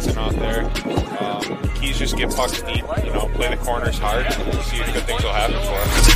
[0.00, 0.64] buzzing out there.
[1.20, 1.42] Um,
[1.74, 5.02] keys just get pucks deep, you know, play the corners hard, and see if good
[5.04, 6.10] things will happen for us.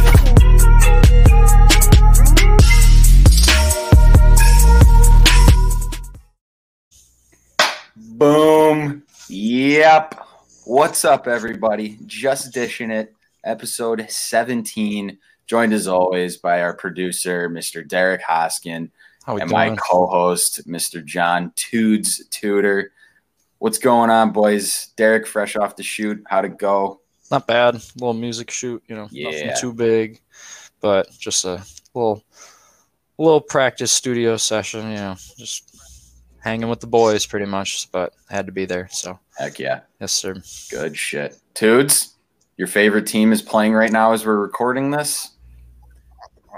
[7.97, 9.03] Boom.
[9.29, 10.21] Yep.
[10.65, 11.99] What's up, everybody?
[12.07, 13.15] Just dishing it.
[13.45, 15.19] Episode 17.
[15.47, 17.87] Joined as always by our producer, Mr.
[17.87, 18.91] Derek Hoskin,
[19.27, 19.51] and doing?
[19.51, 21.05] my co-host, Mr.
[21.05, 22.93] John Tudes Tudor.
[23.59, 24.89] What's going on, boys?
[24.97, 26.23] Derek, fresh off the shoot.
[26.29, 27.01] How'd it go?
[27.31, 27.77] Not bad.
[27.77, 29.31] A little music shoot, you know, yeah.
[29.31, 30.21] nothing too big,
[30.81, 32.23] but just a little,
[33.19, 34.91] little practice studio session.
[34.91, 37.91] You know, just hanging with the boys, pretty much.
[37.91, 38.89] But had to be there.
[38.91, 40.35] So heck yeah, yes sir.
[40.71, 42.17] Good shit, Tudes.
[42.57, 45.31] Your favorite team is playing right now as we're recording this.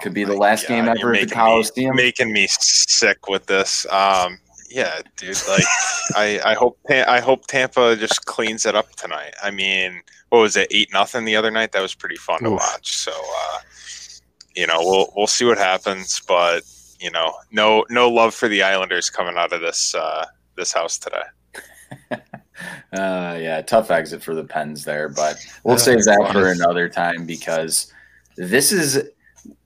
[0.02, 1.96] Could be the oh last God, game ever at the Coliseum.
[1.96, 3.86] Me, making me sick with this.
[3.90, 4.38] Um,
[4.76, 5.38] yeah, dude.
[5.48, 5.64] Like,
[6.14, 9.32] I I hope I hope Tampa just cleans it up tonight.
[9.42, 11.72] I mean, what was it, eight nothing the other night?
[11.72, 12.42] That was pretty fun Oof.
[12.42, 12.94] to watch.
[12.94, 13.58] So, uh,
[14.54, 16.60] you know, we'll we'll see what happens, but
[17.00, 20.98] you know, no no love for the Islanders coming out of this uh, this house
[20.98, 21.24] today.
[22.92, 27.24] uh, yeah, tough exit for the Pens there, but we'll save that for another time
[27.24, 27.90] because
[28.36, 29.08] this is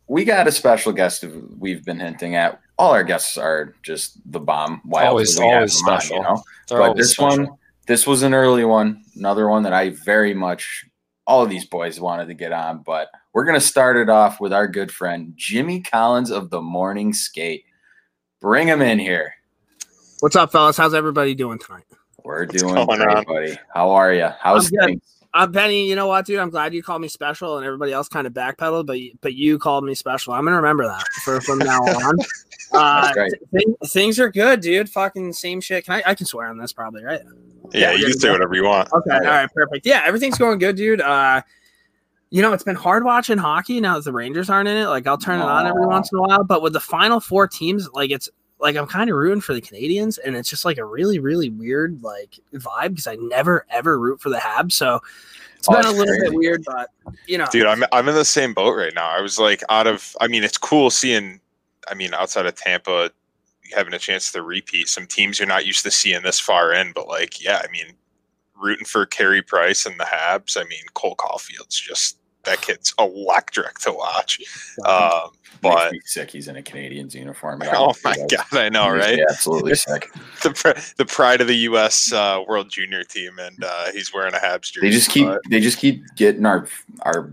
[0.07, 1.25] we got a special guest
[1.59, 4.81] we've been hinting at all our guests are just the bomb.
[4.87, 6.17] Why always, always special.
[6.17, 6.43] On, you know?
[6.71, 7.45] But this special.
[7.45, 10.87] one, this was an early one, another one that I very much,
[11.27, 12.83] all of these boys wanted to get on.
[12.83, 17.13] But we're gonna start it off with our good friend Jimmy Collins of the Morning
[17.13, 17.65] Skate.
[18.41, 19.35] Bring him in here.
[20.21, 20.79] What's up, fellas?
[20.79, 21.85] How's everybody doing tonight?
[22.25, 23.25] We're doing great, on?
[23.25, 23.59] buddy.
[23.75, 24.31] How are you?
[24.41, 25.20] How's things?
[25.33, 25.89] I'm Penny.
[25.89, 26.39] You know what, dude?
[26.39, 29.59] I'm glad you called me special, and everybody else kind of backpedaled, but but you
[29.59, 30.33] called me special.
[30.33, 32.17] I'm gonna remember that for from now on.
[32.73, 34.89] Uh, th- things are good, dude.
[34.89, 35.85] Fucking same shit.
[35.85, 36.11] Can I?
[36.11, 37.21] I can swear on this, probably, right?
[37.73, 38.89] Yeah, yeah you can say whatever you want.
[38.93, 39.87] Okay, all right, perfect.
[39.87, 41.01] Yeah, everything's going good, dude.
[41.01, 41.43] Uh,
[42.31, 44.87] you know, it's been hard watching hockey now that the Rangers aren't in it.
[44.87, 47.49] Like, I'll turn it on every once in a while, but with the final four
[47.49, 48.29] teams, like, it's
[48.61, 51.51] like I'm kind of rooting for the Canadiens, and it's just like a really, really
[51.51, 54.73] weird like vibe because I never ever root for the Habs.
[54.73, 55.01] So
[55.57, 56.31] it's oh, been a oh, little crazy.
[56.31, 56.91] bit weird, but
[57.27, 59.09] you know, dude, I'm I'm in the same boat right now.
[59.09, 61.41] I was like, out of, I mean, it's cool seeing.
[61.89, 63.11] I mean, outside of Tampa,
[63.75, 66.93] having a chance to repeat some teams you're not used to seeing this far in,
[66.93, 67.97] but like, yeah, I mean,
[68.61, 70.57] rooting for Carey Price and the Habs.
[70.57, 74.41] I mean, Cole Caufield's just that kid's electric to watch.
[74.87, 75.31] Um,
[75.63, 76.31] but sick.
[76.31, 77.63] He's in a Canadian's uniform.
[77.73, 79.21] Oh my god, I know, right?
[79.29, 80.11] absolutely sick.
[80.43, 82.13] the the pride of the U.S.
[82.13, 84.89] Uh, World Junior team, and uh, he's wearing a Habs jersey.
[84.89, 85.41] They just keep but...
[85.49, 86.67] they just keep getting our
[87.03, 87.33] our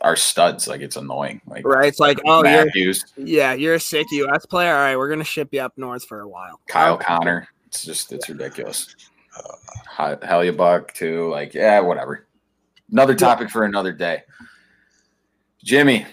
[0.00, 0.66] our studs.
[0.66, 1.40] Like it's annoying.
[1.46, 4.46] Like right, it's like oh you're, yeah, you're a sick U.S.
[4.46, 4.74] player.
[4.74, 6.60] All right, we're gonna ship you up north for a while.
[6.66, 7.48] Kyle Connor.
[7.66, 8.94] It's just it's ridiculous.
[9.36, 11.30] Uh, Hellebuyck too.
[11.30, 12.26] Like yeah, whatever.
[12.92, 14.22] Another topic for another day.
[15.62, 16.06] Jimmy,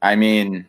[0.00, 0.66] I mean,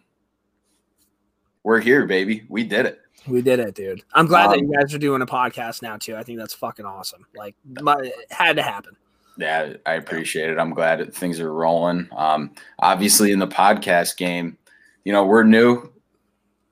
[1.64, 2.44] we're here, baby.
[2.50, 3.00] We did it.
[3.28, 4.04] We did it, dude.
[4.14, 6.16] I'm glad um, that you guys are doing a podcast now too.
[6.16, 7.26] I think that's fucking awesome.
[7.36, 8.96] Like, my, it had to happen.
[9.38, 10.60] Yeah, I appreciate it.
[10.60, 12.08] I'm glad that things are rolling.
[12.16, 14.58] Um, obviously, in the podcast game,
[15.04, 15.92] you know, we're new.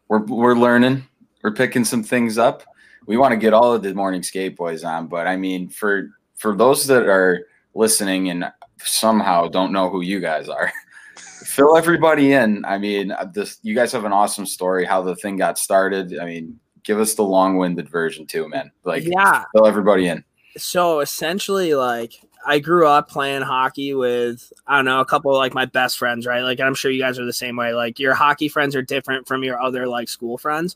[0.08, 1.08] We're we're learning.
[1.44, 2.64] We're picking some things up.
[3.06, 6.12] We want to get all of the morning skate boys on, but I mean, for
[6.36, 10.72] for those that are listening and somehow don't know who you guys are.
[11.46, 12.64] Fill everybody in.
[12.66, 16.18] I mean, uh, this you guys have an awesome story how the thing got started.
[16.18, 18.72] I mean, give us the long-winded version too, man.
[18.86, 20.24] Like, yeah, fill everybody in.
[20.58, 22.14] So essentially, like,
[22.46, 25.98] I grew up playing hockey with I don't know a couple of like my best
[25.98, 26.42] friends, right?
[26.42, 27.74] Like, I'm sure you guys are the same way.
[27.74, 30.76] Like, your hockey friends are different from your other like school friends.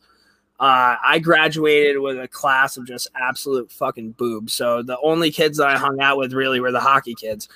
[0.59, 4.53] Uh, I graduated with a class of just absolute fucking boobs.
[4.53, 7.47] So the only kids that I hung out with really were the hockey kids.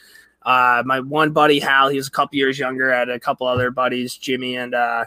[0.44, 2.94] Uh, my one buddy Hal, he was a couple years younger.
[2.94, 5.06] I had a couple other buddies, Jimmy and uh,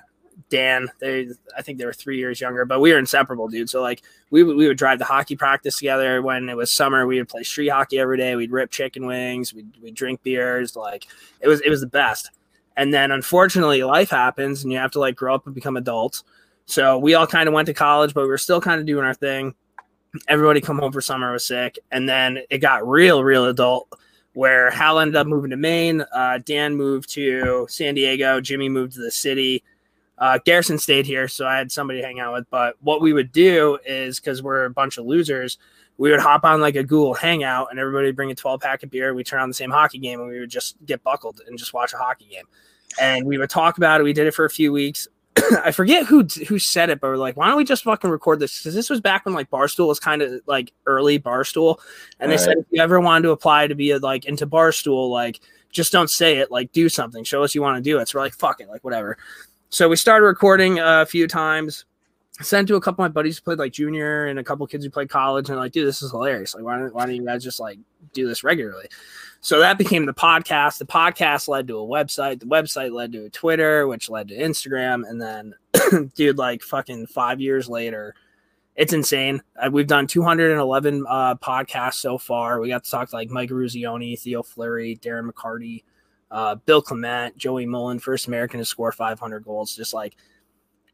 [0.49, 0.89] Dan.
[1.01, 3.71] They, I think they were three years younger, but we were inseparable, dude.
[3.71, 6.23] So like we we would drive to hockey practice together.
[6.23, 8.37] When it was summer, we would play street hockey every day.
[8.37, 9.55] We'd rip chicken wings.
[9.55, 10.77] We'd we drink beers.
[10.77, 11.07] Like
[11.41, 12.31] it was it was the best.
[12.77, 16.25] And then unfortunately, life happens, and you have to like grow up and become adults.
[16.67, 19.05] So we all kind of went to college, but we were still kind of doing
[19.05, 19.55] our thing.
[20.29, 23.89] Everybody come home for summer was sick, and then it got real, real adult
[24.35, 26.05] where Hal ended up moving to Maine.
[26.13, 28.41] Uh, Dan moved to San Diego.
[28.41, 29.63] Jimmy moved to the city.
[30.19, 32.49] Uh, Garrison stayed here, so I had somebody to hang out with.
[32.51, 35.59] But what we would do is because we're a bunch of losers,
[35.97, 38.91] we would hop on like a Google Hangout and everybody bring a 12 pack of
[38.91, 39.15] beer.
[39.15, 41.73] We turn on the same hockey game and we would just get buckled and just
[41.73, 42.45] watch a hockey game.
[43.01, 44.05] And we would talk about it.
[44.05, 45.07] We did it for a few weeks.
[45.65, 48.39] I forget who who said it, but we're like, why don't we just fucking record
[48.39, 48.59] this?
[48.59, 51.79] Because this was back when like Barstool was kind of like early Barstool,
[52.21, 55.11] and they said if you ever wanted to apply to be a, like into Barstool,
[55.11, 55.41] like
[55.71, 58.09] just don't say it, like do something, show us you want to do it.
[58.09, 59.19] So we're like, fuck it, like whatever.
[59.71, 61.85] So we started recording uh, a few times.
[62.41, 64.85] Sent to a couple of my buddies who played like junior and a couple kids
[64.85, 66.55] who played college, and like, dude, this is hilarious.
[66.55, 67.79] Like, why don't why don't you guys just like
[68.13, 68.87] do this regularly?
[69.45, 70.79] So that became the podcast.
[70.79, 72.41] The podcast led to a website.
[72.41, 75.07] The website led to a Twitter, which led to Instagram.
[75.07, 75.55] And then,
[76.15, 78.15] dude, like fucking five years later,
[78.75, 79.43] it's insane.
[79.55, 82.59] Uh, we've done 211 uh, podcasts so far.
[82.59, 85.85] We got to talk to like Mike Eruzione, Theo Fleury, Darren McCarty,
[86.31, 89.77] uh, Bill Clement, Joey Mullen, first American to score 500 goals.
[89.77, 90.17] Just like,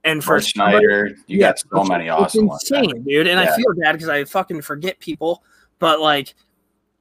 [0.03, 3.07] and for Schneider, you yeah, got so many awesome insane, ones.
[3.07, 3.29] dude.
[3.29, 3.53] And yeah.
[3.53, 5.45] I feel bad because I fucking forget people,
[5.79, 6.35] but like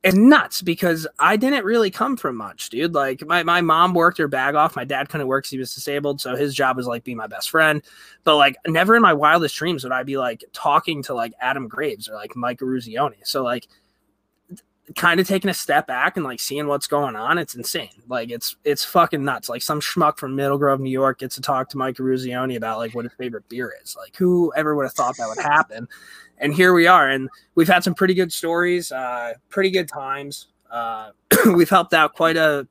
[0.02, 2.94] it's nuts because I didn't really come from much, dude.
[2.94, 4.76] Like my, my mom worked her bag off.
[4.76, 6.22] My dad couldn't work he was disabled.
[6.22, 7.82] So his job was like be my best friend.
[8.24, 11.68] But like never in my wildest dreams would I be like talking to like Adam
[11.68, 13.26] Graves or like Mike Eruzione.
[13.26, 13.68] So like
[14.96, 17.90] kind of taking a step back and like seeing what's going on, it's insane.
[18.08, 19.50] Like it's it's fucking nuts.
[19.50, 22.78] Like some schmuck from Middle Grove, New York gets to talk to Mike Eruzione about
[22.78, 23.96] like what his favorite beer is.
[23.96, 25.88] Like who ever would have thought that would happen?
[26.40, 27.10] and here we are.
[27.10, 30.48] And we've had some pretty good stories, uh, pretty good times.
[30.72, 31.12] Uh,
[31.54, 32.68] we've helped out quite a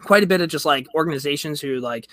[0.00, 2.08] quite a bit of just like organizations who like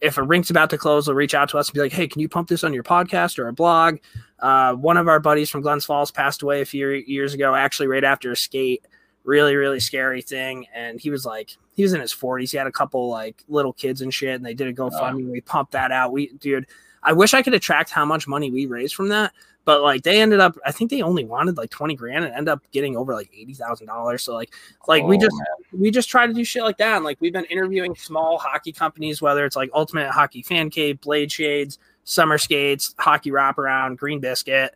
[0.00, 2.06] if a rink's about to close, they'll reach out to us and be like, "Hey,
[2.06, 3.98] can you pump this on your podcast or a blog?"
[4.40, 7.88] Uh, one of our buddies from Glens Falls passed away a few years ago, actually
[7.88, 8.84] right after a skate.
[9.24, 12.50] Really, really scary thing, and he was like, he was in his forties.
[12.50, 15.28] He had a couple like little kids and shit, and they did a GoFundMe.
[15.28, 15.32] Oh.
[15.32, 16.12] We pumped that out.
[16.12, 16.66] We, dude,
[17.02, 19.32] I wish I could tracked how much money we raised from that
[19.68, 22.48] but like they ended up, I think they only wanted like 20 grand and end
[22.48, 24.18] up getting over like $80,000.
[24.18, 24.54] So like,
[24.86, 25.80] like oh, we just, man.
[25.82, 26.96] we just try to do shit like that.
[26.96, 31.02] And like, we've been interviewing small hockey companies, whether it's like Ultimate Hockey Fan Cave,
[31.02, 31.78] Blade Shades,
[32.08, 34.74] Summer Skates, Hockey Wraparound, Green Biscuit.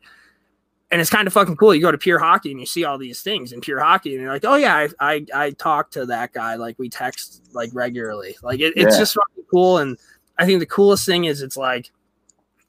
[0.90, 1.74] And it's kind of fucking cool.
[1.74, 4.22] You go to Pure Hockey and you see all these things in Pure Hockey, and
[4.22, 6.56] you're like, "Oh yeah, I I, I talk to that guy.
[6.56, 8.36] Like we text like regularly.
[8.42, 8.98] Like it, it's yeah.
[8.98, 9.98] just fucking cool." And
[10.38, 11.90] I think the coolest thing is it's like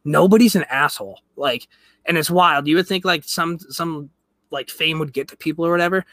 [0.05, 1.19] nobody's an asshole.
[1.35, 1.67] Like
[2.05, 2.65] and it's wild.
[2.65, 4.09] You would think like some some
[4.51, 6.05] like fame would get to people or whatever,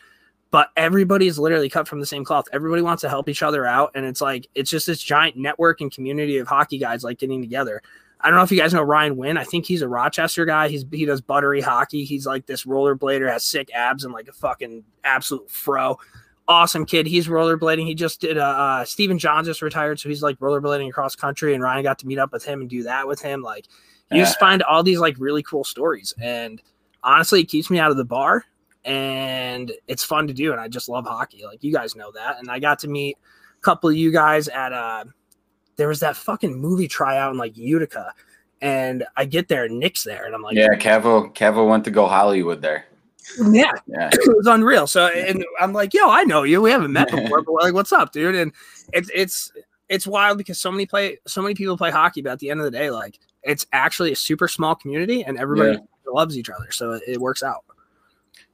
[0.50, 2.46] but everybody is literally cut from the same cloth.
[2.52, 5.80] Everybody wants to help each other out, and it's like it's just this giant network
[5.80, 7.82] and community of hockey guys like getting together.
[8.22, 9.38] I don't know if you guys know Ryan Wynn.
[9.38, 10.68] I think he's a Rochester guy.
[10.68, 12.04] He's he does buttery hockey.
[12.04, 15.98] He's like this rollerblader, has sick abs and like a fucking absolute fro.
[16.46, 17.06] Awesome kid.
[17.06, 17.86] He's rollerblading.
[17.86, 18.36] He just did.
[18.36, 21.54] Uh, uh Stephen Johns just retired, so he's like rollerblading across country.
[21.54, 23.42] And Ryan got to meet up with him and do that with him.
[23.42, 23.66] Like
[24.10, 26.60] you just find all these like really cool stories and
[27.02, 28.44] honestly it keeps me out of the bar
[28.84, 32.38] and it's fun to do and i just love hockey like you guys know that
[32.38, 33.16] and i got to meet
[33.56, 35.04] a couple of you guys at uh
[35.76, 38.12] there was that fucking movie tryout in like utica
[38.60, 41.90] and i get there and nick's there and i'm like yeah cavo cavo went to
[41.90, 42.86] go hollywood there
[43.50, 44.10] yeah, yeah.
[44.12, 47.42] it was unreal so and i'm like yo i know you we haven't met before
[47.46, 48.52] but like what's up dude and
[48.92, 49.52] it's it's
[49.88, 52.60] it's wild because so many play so many people play hockey but at the end
[52.60, 56.12] of the day like it's actually a super small community and everybody yeah.
[56.12, 56.70] loves each other.
[56.70, 57.64] So it, it works out.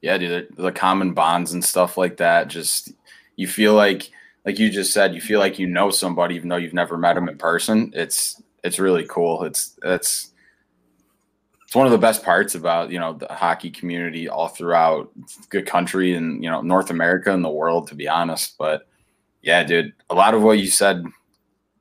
[0.01, 2.49] Yeah, dude, the, the common bonds and stuff like that.
[2.49, 2.93] Just
[3.37, 4.11] you feel like,
[4.47, 7.15] like you just said, you feel like you know somebody even though you've never met
[7.15, 7.93] them in person.
[7.95, 9.43] It's it's really cool.
[9.43, 10.33] It's it's
[11.65, 15.11] it's one of the best parts about you know the hockey community all throughout
[15.51, 18.57] the country and you know North America and the world, to be honest.
[18.57, 18.89] But
[19.43, 21.05] yeah, dude, a lot of what you said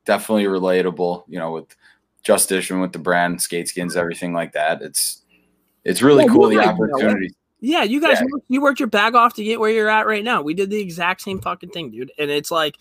[0.04, 1.22] definitely relatable.
[1.28, 1.76] You know, with
[2.24, 4.82] Justition with the brand, skate skins, everything like that.
[4.82, 5.22] It's
[5.84, 7.30] it's really yeah, cool the opportunity.
[7.60, 8.40] Yeah, you guys, yeah.
[8.48, 10.42] you worked your bag off to get where you're at right now.
[10.42, 12.12] We did the exact same fucking thing, dude.
[12.18, 12.76] And it's like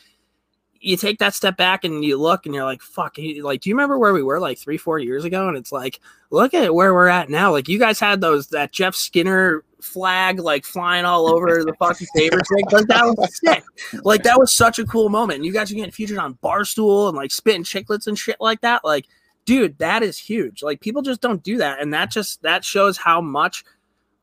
[0.82, 3.76] you take that step back and you look and you're like, fuck, like, do you
[3.76, 5.48] remember where we were like three, four years ago?
[5.48, 7.52] And it's like, look at where we're at now.
[7.52, 12.08] Like, you guys had those, that Jeff Skinner flag like flying all over the fucking
[12.16, 12.50] favorites.
[12.56, 13.64] Like, like, that was sick.
[14.04, 15.38] Like, that was such a cool moment.
[15.38, 18.62] And you guys are getting featured on Barstool and like spitting chiclets and shit like
[18.62, 18.84] that.
[18.84, 19.08] Like,
[19.46, 20.62] dude, that is huge.
[20.62, 21.80] Like people just don't do that.
[21.80, 23.64] And that just that shows how much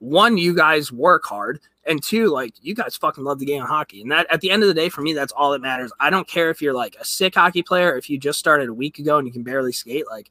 [0.02, 3.68] one, you guys work hard, and two, like you guys fucking love the game of
[3.68, 4.02] hockey.
[4.02, 5.92] And that at the end of the day, for me, that's all that matters.
[6.00, 8.74] I don't care if you're like a sick hockey player, if you just started a
[8.74, 10.06] week ago and you can barely skate.
[10.10, 10.28] Like,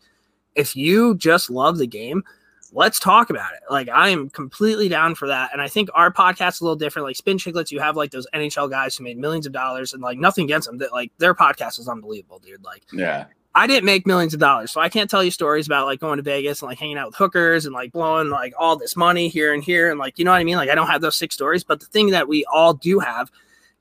[0.55, 2.21] if you just love the game,
[2.73, 3.61] let's talk about it.
[3.69, 5.51] Like, I am completely down for that.
[5.53, 7.05] And I think our podcast is a little different.
[7.07, 10.03] Like Spittin' Chiclets, you have like those NHL guys who made millions of dollars, and
[10.03, 10.79] like nothing against them.
[10.79, 12.63] That like their podcast is unbelievable, dude.
[12.65, 15.85] Like, yeah, I didn't make millions of dollars, so I can't tell you stories about
[15.85, 18.77] like going to Vegas and like hanging out with hookers and like blowing like all
[18.77, 20.55] this money here and here and like you know what I mean.
[20.55, 23.29] Like I don't have those six stories, but the thing that we all do have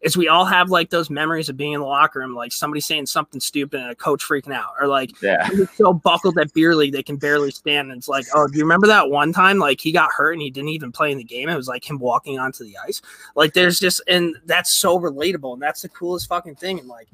[0.00, 2.80] is we all have like those memories of being in the locker room, like somebody
[2.80, 6.74] saying something stupid and a coach freaking out, or like yeah, so buckled at beer
[6.74, 7.90] league they can barely stand.
[7.90, 10.42] And it's like, oh, do you remember that one time like he got hurt and
[10.42, 11.48] he didn't even play in the game?
[11.48, 13.02] It was like him walking onto the ice.
[13.36, 16.80] Like there's just and that's so relatable and that's the coolest fucking thing.
[16.80, 17.08] And like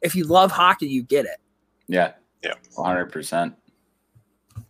[0.00, 1.38] if you love hockey, you get it.
[1.88, 3.54] Yeah, yeah, hundred percent.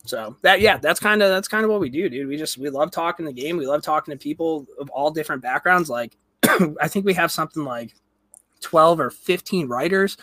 [0.05, 2.29] So that yeah, that's kind of that's kind of what we do, dude.
[2.29, 3.57] We just we love talking the game.
[3.57, 5.91] We love talking to people of all different backgrounds.
[5.91, 6.17] Like
[6.81, 7.95] I think we have something like
[8.61, 10.17] 12 or 15 writers.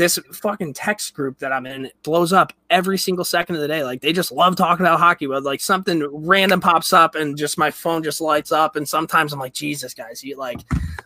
[0.00, 3.84] This fucking text group that I'm in blows up every single second of the day.
[3.84, 7.58] Like they just love talking about hockey, but like something random pops up and just
[7.58, 8.76] my phone just lights up.
[8.76, 10.60] And sometimes I'm like, Jesus, guys, you like,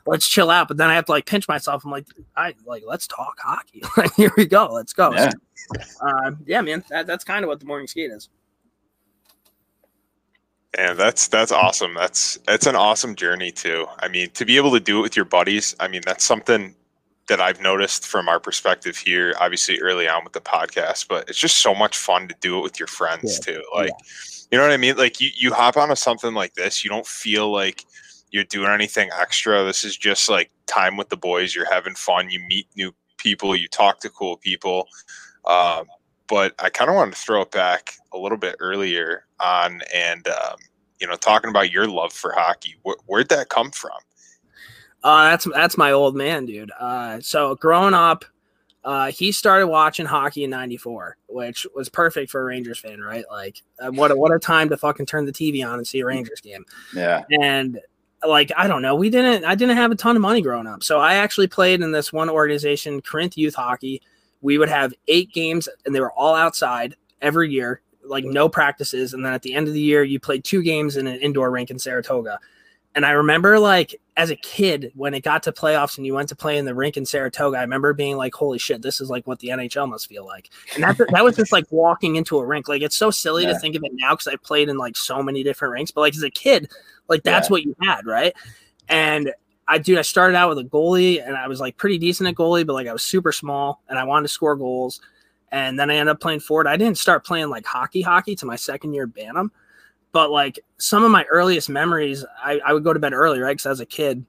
[0.06, 0.68] let's chill out.
[0.68, 1.84] But then I have to like pinch myself.
[1.84, 3.82] I'm like, I like, let's talk hockey.
[4.16, 4.68] Here we go.
[4.72, 5.12] Let's go.
[5.12, 5.30] Yeah,
[5.84, 8.28] so, uh, yeah man, that, that's kind of what the morning skate is.
[10.78, 11.94] And that's that's awesome.
[11.94, 13.86] That's that's an awesome journey too.
[13.98, 16.76] I mean, to be able to do it with your buddies, I mean, that's something
[17.28, 21.38] that I've noticed from our perspective here, obviously early on with the podcast, but it's
[21.38, 23.54] just so much fun to do it with your friends yeah.
[23.54, 23.62] too.
[23.74, 24.46] Like, yeah.
[24.52, 24.96] you know what I mean?
[24.96, 27.84] Like you, you hop onto something like this, you don't feel like
[28.30, 29.62] you're doing anything extra.
[29.64, 31.54] This is just like time with the boys.
[31.54, 32.30] You're having fun.
[32.30, 33.54] You meet new people.
[33.54, 34.88] You talk to cool people.
[35.44, 35.86] Um,
[36.26, 40.26] but I kind of wanted to throw it back a little bit earlier on and,
[40.26, 40.56] um,
[41.00, 42.74] you know, talking about your love for hockey.
[42.84, 43.98] Wh- where'd that come from?
[45.04, 46.72] Uh, that's that's my old man, dude.
[46.80, 48.24] Uh, so growing up,
[48.84, 53.24] uh, he started watching hockey in '94, which was perfect for a Rangers fan, right?
[53.30, 56.00] Like, uh, what a, what a time to fucking turn the TV on and see
[56.00, 56.64] a Rangers game.
[56.94, 57.22] Yeah.
[57.38, 57.78] And
[58.26, 59.44] like, I don't know, we didn't.
[59.44, 62.10] I didn't have a ton of money growing up, so I actually played in this
[62.10, 64.00] one organization, Corinth Youth Hockey.
[64.40, 69.12] We would have eight games, and they were all outside every year, like no practices.
[69.12, 71.50] And then at the end of the year, you played two games in an indoor
[71.50, 72.38] rink in Saratoga.
[72.94, 76.28] And I remember like as a kid when it got to playoffs and you went
[76.28, 79.10] to play in the rink in Saratoga, I remember being like, "Holy shit, this is
[79.10, 82.38] like what the NHL must feel like." And that that was just like walking into
[82.38, 82.68] a rink.
[82.68, 83.52] Like it's so silly yeah.
[83.52, 86.02] to think of it now because I played in like so many different rinks, but
[86.02, 86.70] like as a kid,
[87.08, 87.52] like that's yeah.
[87.52, 88.32] what you had, right?
[88.88, 89.32] And
[89.66, 92.36] I dude, I started out with a goalie and I was like pretty decent at
[92.36, 95.00] goalie, but like I was super small and I wanted to score goals.
[95.50, 96.66] And then I ended up playing forward.
[96.66, 99.52] I didn't start playing like hockey hockey to my second year Bantam.
[100.14, 103.50] But like some of my earliest memories, I, I would go to bed early, right?
[103.50, 104.24] Because as a kid,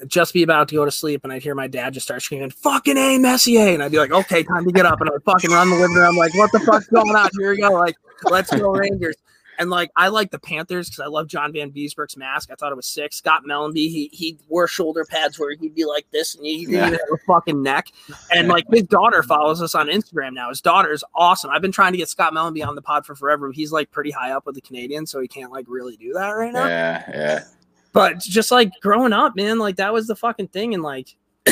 [0.00, 2.22] I'd just be about to go to sleep, and I'd hear my dad just start
[2.22, 5.22] screaming, "Fucking a Messier!" And I'd be like, "Okay, time to get up." And I'd
[5.22, 6.16] fucking run the living room.
[6.16, 7.30] Like, "What the fuck's going on?
[7.38, 7.70] Here we go!
[7.70, 9.14] Like, let's go Rangers!"
[9.58, 12.50] And like I like the Panthers because I love John Van Vanbiesbrouck's mask.
[12.50, 13.12] I thought it was sick.
[13.12, 16.90] Scott Mellanby, he he wore shoulder pads where he'd be like this and he, yeah.
[16.90, 17.88] have a fucking neck.
[18.30, 20.48] And like his daughter follows us on Instagram now.
[20.48, 21.50] His daughter is awesome.
[21.50, 23.52] I've been trying to get Scott Mellanby on the pod for forever.
[23.52, 26.30] He's like pretty high up with the Canadiens, so he can't like really do that
[26.30, 26.66] right now.
[26.66, 27.44] Yeah, yeah.
[27.92, 30.72] But just like growing up, man, like that was the fucking thing.
[30.74, 31.14] And like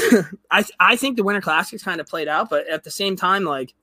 [0.50, 3.44] I I think the Winter Classics kind of played out, but at the same time,
[3.44, 3.74] like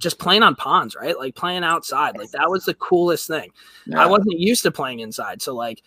[0.00, 1.16] just playing on ponds, right?
[1.16, 2.16] Like playing outside.
[2.16, 3.52] Like that was the coolest thing.
[3.86, 4.02] Yeah.
[4.02, 5.42] I wasn't used to playing inside.
[5.42, 5.82] So like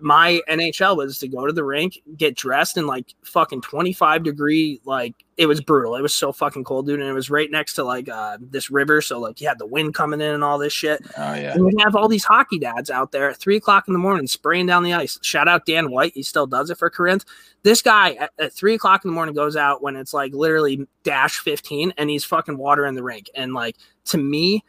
[0.00, 4.80] my NHL was to go to the rink, get dressed in like fucking 25 degree,
[4.84, 5.96] like it was brutal.
[5.96, 7.00] It was so fucking cold, dude.
[7.00, 9.00] And it was right next to like uh, this river.
[9.00, 11.04] So like you had the wind coming in and all this shit.
[11.16, 11.54] Oh, yeah.
[11.54, 14.26] And we have all these hockey dads out there at three o'clock in the morning
[14.26, 15.18] spraying down the ice.
[15.22, 16.12] Shout out Dan White.
[16.14, 17.24] He still does it for Corinth.
[17.62, 20.86] This guy at, at three o'clock in the morning goes out when it's like literally
[21.04, 23.30] dash 15 and he's fucking water in the rink.
[23.34, 23.76] And like
[24.06, 24.62] to me,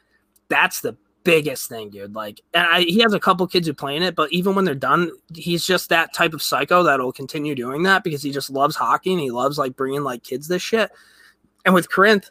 [0.47, 0.95] that's the
[1.27, 2.15] biggest thing, dude.
[2.15, 4.63] Like, and I, he has a couple kids who play in it, but even when
[4.63, 8.49] they're done, he's just that type of psycho that'll continue doing that because he just
[8.49, 10.89] loves hockey and he loves like bringing like kids this shit.
[11.65, 12.29] And with Corinth,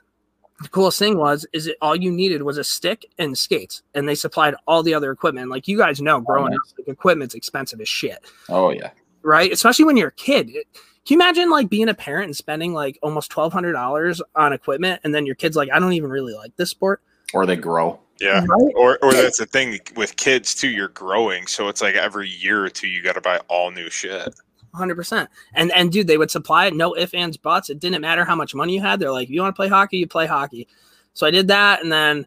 [0.62, 4.08] the coolest thing was is it all you needed was a stick and skates, and
[4.08, 5.50] they supplied all the other equipment.
[5.50, 8.24] Like you guys know, growing oh, up, like, equipment's expensive as shit.
[8.48, 9.52] Oh yeah, right.
[9.52, 10.48] Especially when you're a kid.
[10.48, 10.66] It,
[11.04, 14.54] can you imagine like being a parent and spending like almost twelve hundred dollars on
[14.54, 17.02] equipment, and then your kid's like, I don't even really like this sport.
[17.34, 17.98] Or they grow.
[18.20, 18.44] Yeah.
[18.46, 18.72] Right?
[18.76, 21.46] Or or that's the thing with kids too, you're growing.
[21.46, 24.34] So it's like every year or two you gotta buy all new shit.
[24.74, 25.28] Hundred percent.
[25.54, 27.70] And and dude, they would supply it, no ifs, ands, buts.
[27.70, 29.00] It didn't matter how much money you had.
[29.00, 30.68] They're like, if you want to play hockey, you play hockey.
[31.14, 32.26] So I did that, and then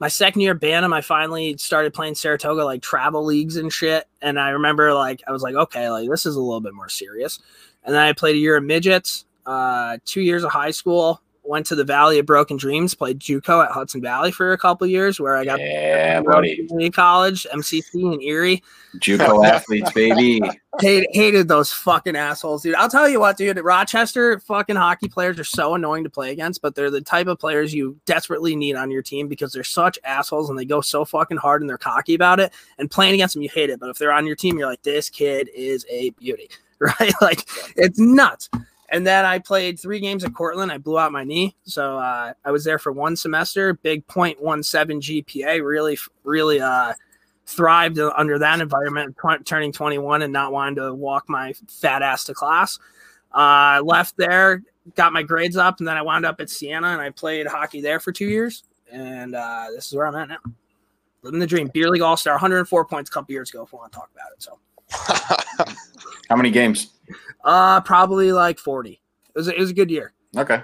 [0.00, 4.06] my second year Bantam, I finally started playing Saratoga like travel leagues and shit.
[4.22, 6.88] And I remember like I was like, okay, like this is a little bit more
[6.88, 7.40] serious.
[7.84, 11.66] And then I played a year of midgets, uh, two years of high school, went
[11.66, 15.18] to the Valley of Broken Dreams, played JUCO at Hudson Valley for a couple years,
[15.18, 16.90] where I got yeah, buddy.
[16.90, 18.62] college, MCC in Erie.
[18.98, 20.40] JUCO athletes, baby.
[20.80, 22.74] Hated, hated those fucking assholes, dude.
[22.74, 23.58] I'll tell you what, dude.
[23.58, 27.38] Rochester fucking hockey players are so annoying to play against, but they're the type of
[27.38, 31.04] players you desperately need on your team because they're such assholes and they go so
[31.04, 32.52] fucking hard and they're cocky about it.
[32.78, 33.80] And playing against them, you hate it.
[33.80, 37.12] But if they're on your team, you're like, this kid is a beauty right?
[37.20, 38.48] Like it's nuts.
[38.90, 40.72] And then I played three games at Cortland.
[40.72, 43.74] I blew out my knee, so uh, I was there for one semester.
[43.74, 45.62] Big .17 GPA.
[45.62, 46.94] Really, really uh,
[47.44, 49.16] thrived under that environment.
[49.44, 52.78] turning 21 and not wanting to walk my fat ass to class.
[53.32, 54.62] Uh, left there,
[54.94, 57.82] got my grades up, and then I wound up at Siena and I played hockey
[57.82, 58.64] there for two years.
[58.90, 60.38] And uh, this is where I'm at now.
[61.22, 61.68] Living the dream.
[61.74, 63.64] Beer League All Star, 104 points a couple years ago.
[63.64, 65.74] If we want to talk about it, so.
[66.30, 66.92] How many games?
[67.44, 68.92] Uh, probably like 40.
[68.92, 69.00] It
[69.34, 70.12] was a, it was a good year.
[70.36, 70.62] Okay.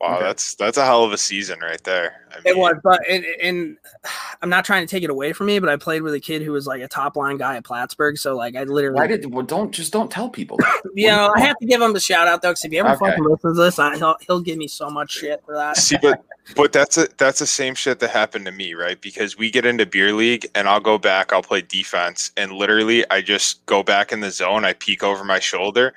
[0.00, 0.24] Wow, okay.
[0.24, 2.26] that's that's a hell of a season right there.
[2.30, 3.78] I mean, it was, but and, and,
[4.42, 6.42] I'm not trying to take it away from me, but I played with a kid
[6.42, 8.18] who was like a top line guy at Plattsburgh.
[8.18, 10.58] So like I literally, why did well don't just don't tell people.
[10.94, 12.90] you know, I have to give him a shout out though, because if he ever
[12.90, 13.06] okay.
[13.06, 15.78] fucking listens to this, I, he'll he'll give me so much shit for that.
[15.78, 16.22] See, but
[16.54, 19.00] but that's a that's the same shit that happened to me, right?
[19.00, 23.08] Because we get into beer league and I'll go back, I'll play defense, and literally
[23.10, 25.94] I just go back in the zone, I peek over my shoulder,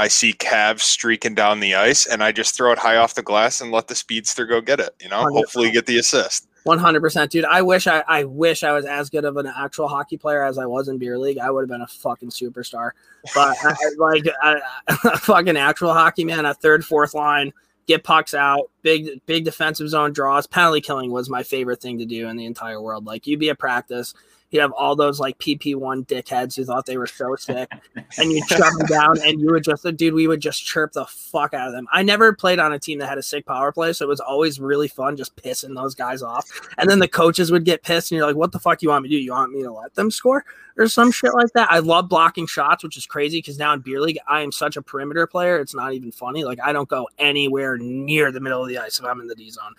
[0.00, 3.22] I see Cavs streaking down the ice, and I just throw it high off the
[3.22, 4.94] glass and let the speedster go get it.
[4.98, 5.36] You know, 100.
[5.38, 6.48] hopefully get the assist.
[6.64, 7.44] One hundred percent, dude.
[7.44, 10.56] I wish I, I wish I was as good of an actual hockey player as
[10.56, 11.36] I was in beer league.
[11.36, 12.92] I would have been a fucking superstar.
[13.34, 17.52] But I, like a fucking actual hockey man, a third, fourth line,
[17.86, 20.46] get pucks out, big, big defensive zone draws.
[20.46, 23.04] Penalty killing was my favorite thing to do in the entire world.
[23.04, 24.14] Like you'd be at practice,
[24.50, 27.70] you have all those like PP1 dickheads who thought they were so sick,
[28.18, 31.06] and you shove them down, and you would just, dude, we would just chirp the
[31.06, 31.86] fuck out of them.
[31.92, 34.20] I never played on a team that had a sick power play, so it was
[34.20, 36.46] always really fun just pissing those guys off.
[36.78, 39.04] And then the coaches would get pissed, and you're like, what the fuck you want
[39.04, 39.22] me to do?
[39.22, 40.44] You want me to let them score
[40.76, 41.70] or some shit like that?
[41.70, 44.76] I love blocking shots, which is crazy because now in beer league, I am such
[44.76, 45.58] a perimeter player.
[45.58, 46.44] It's not even funny.
[46.44, 49.34] Like I don't go anywhere near the middle of the ice if I'm in the
[49.34, 49.74] D zone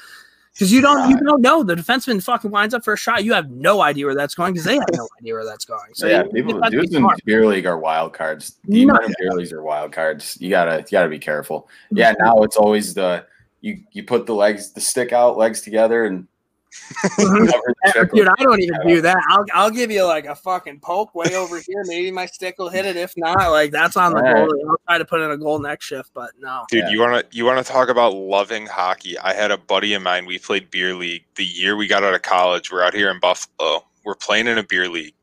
[0.62, 3.24] because you don't you don't know the defenseman fucking winds up for a shot.
[3.24, 5.96] You have no idea where that's going because they have no idea where that's going.
[5.96, 8.60] So yeah, people dudes in beer league are wild cards.
[8.66, 10.38] The no, beer leagues are wild cards.
[10.40, 11.68] You gotta you gotta be careful.
[11.90, 13.26] Yeah, now it's always the
[13.62, 16.28] you you put the legs the stick out legs together and
[16.72, 18.16] Mm-hmm.
[18.16, 19.18] Dude, I don't even do that.
[19.30, 21.84] I'll, I'll give you like a fucking poke way over here.
[21.86, 22.96] Maybe my stick will hit it.
[22.96, 24.70] If not, like that's on the goal.
[24.70, 26.66] I'll try to put in a goal next shift, but no.
[26.70, 26.90] Dude, yeah.
[26.90, 29.18] you wanna you wanna talk about loving hockey?
[29.20, 30.26] I had a buddy of mine.
[30.26, 32.72] We played beer league the year we got out of college.
[32.72, 33.86] We're out here in Buffalo.
[34.06, 35.14] We're playing in a beer league.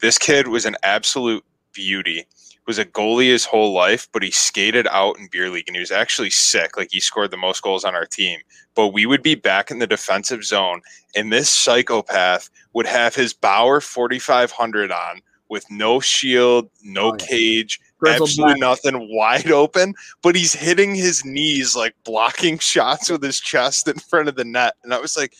[0.00, 2.26] This kid was an absolute beauty
[2.66, 5.80] was a goalie his whole life, but he skated out in beer league and he
[5.80, 6.76] was actually sick.
[6.76, 8.40] Like he scored the most goals on our team.
[8.74, 10.80] But we would be back in the defensive zone,
[11.14, 17.26] and this psychopath would have his Bauer 4500 on with no shield, no oh, yeah.
[17.26, 18.60] cage, Grizzled absolutely back.
[18.60, 19.94] nothing, wide open.
[20.22, 24.44] But he's hitting his knees, like blocking shots with his chest in front of the
[24.44, 24.74] net.
[24.82, 25.34] And I was like,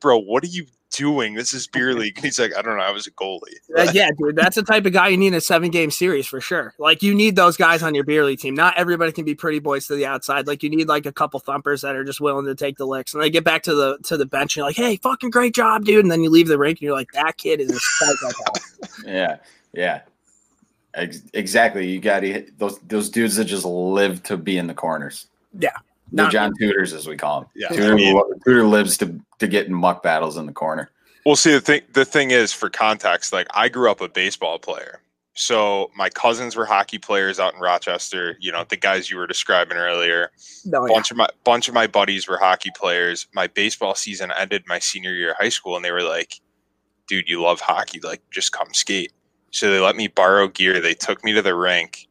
[0.00, 1.34] bro, what are you doing?
[1.34, 2.18] This is beer league.
[2.20, 2.82] he's like, I don't know.
[2.82, 3.54] I was a goalie.
[3.76, 6.26] uh, yeah, dude, that's the type of guy you need in a seven game series
[6.26, 6.74] for sure.
[6.78, 8.54] Like you need those guys on your beer league team.
[8.54, 10.46] Not everybody can be pretty boys to the outside.
[10.46, 13.14] Like you need like a couple thumpers that are just willing to take the licks.
[13.14, 15.54] And they get back to the to the bench and you're like, hey, fucking great
[15.54, 16.04] job, dude.
[16.04, 19.02] And then you leave the rink and you're like, that kid is a psychopath.
[19.06, 19.36] yeah,
[19.72, 20.00] yeah.
[20.94, 21.88] Ex- exactly.
[21.88, 25.26] You got to those those dudes that just live to be in the corners.
[25.58, 25.76] Yeah,
[26.12, 27.48] the John Tudors, as we call him.
[27.54, 30.90] Yeah, Tudor, I mean, Tudor lives to to get in muck battles in the corner.
[31.24, 31.82] Well, see the thing.
[31.92, 35.00] The thing is, for context, like I grew up a baseball player,
[35.34, 38.36] so my cousins were hockey players out in Rochester.
[38.40, 40.30] You know, the guys you were describing earlier.
[40.64, 41.14] No, oh, bunch yeah.
[41.14, 43.26] of my bunch of my buddies were hockey players.
[43.34, 46.40] My baseball season ended my senior year of high school, and they were like,
[47.06, 48.00] "Dude, you love hockey.
[48.00, 49.12] Like, just come skate."
[49.50, 50.80] So they let me borrow gear.
[50.80, 52.07] They took me to the rink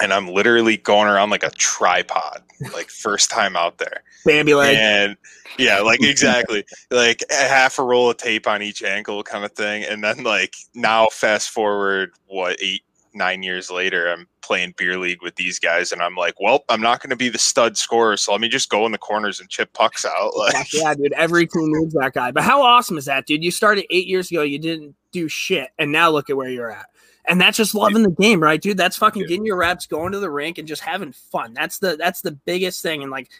[0.00, 4.02] and I'm literally going around like a tripod, like first time out there.
[4.24, 4.76] Bambi leg.
[4.78, 5.16] And
[5.58, 6.64] yeah, like exactly.
[6.90, 9.84] like half a roll of tape on each ankle kind of thing.
[9.84, 12.82] And then like now fast forward what eight,
[13.14, 16.82] nine years later, I'm playing beer league with these guys and I'm like, well, I'm
[16.82, 19.48] not gonna be the stud scorer, so let me just go in the corners and
[19.48, 20.32] chip pucks out.
[20.36, 22.30] Like yeah, dude, every team needs that guy.
[22.30, 23.42] But how awesome is that, dude?
[23.42, 26.70] You started eight years ago, you didn't do shit, and now look at where you're
[26.70, 26.86] at.
[27.28, 28.76] And that's just loving the game, right, dude?
[28.76, 29.28] That's fucking yeah.
[29.28, 31.54] getting your reps, going to the rink, and just having fun.
[31.54, 33.02] That's the that's the biggest thing.
[33.02, 33.30] And like,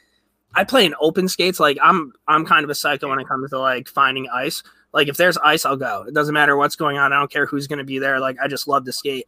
[0.55, 1.61] I play in open skates.
[1.61, 4.63] Like, I'm I'm kind of a psycho when it comes to like finding ice.
[4.93, 6.05] Like, if there's ice, I'll go.
[6.09, 7.13] It doesn't matter what's going on.
[7.13, 8.19] I don't care who's going to be there.
[8.19, 9.27] Like, I just love to skate.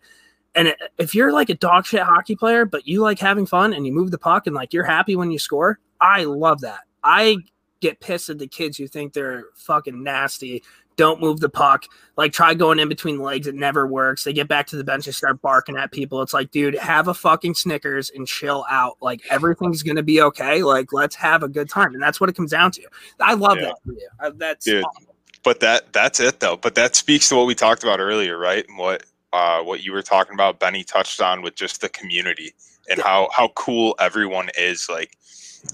[0.55, 3.87] And if you're like a dog shit hockey player, but you like having fun and
[3.87, 6.81] you move the puck and like you're happy when you score, I love that.
[7.05, 7.38] I
[7.81, 10.62] get pissed at the kids who think they're fucking nasty
[10.99, 11.85] don't move the puck.
[12.17, 13.47] Like try going in between the legs.
[13.47, 14.25] It never works.
[14.25, 16.21] They get back to the bench and start barking at people.
[16.21, 18.99] It's like, dude, have a fucking Snickers and chill out.
[19.01, 20.63] Like everything's gonna be okay.
[20.63, 22.83] Like let's have a good time, and that's what it comes down to.
[23.21, 23.67] I love yeah.
[23.67, 24.39] that for you.
[24.39, 24.85] that's dude.
[24.85, 25.07] Awesome.
[25.45, 26.57] But that that's it though.
[26.57, 28.67] But that speaks to what we talked about earlier, right?
[28.77, 32.53] What uh, what you were talking about, Benny touched on with just the community
[32.91, 34.89] and how how cool everyone is.
[34.91, 35.17] Like,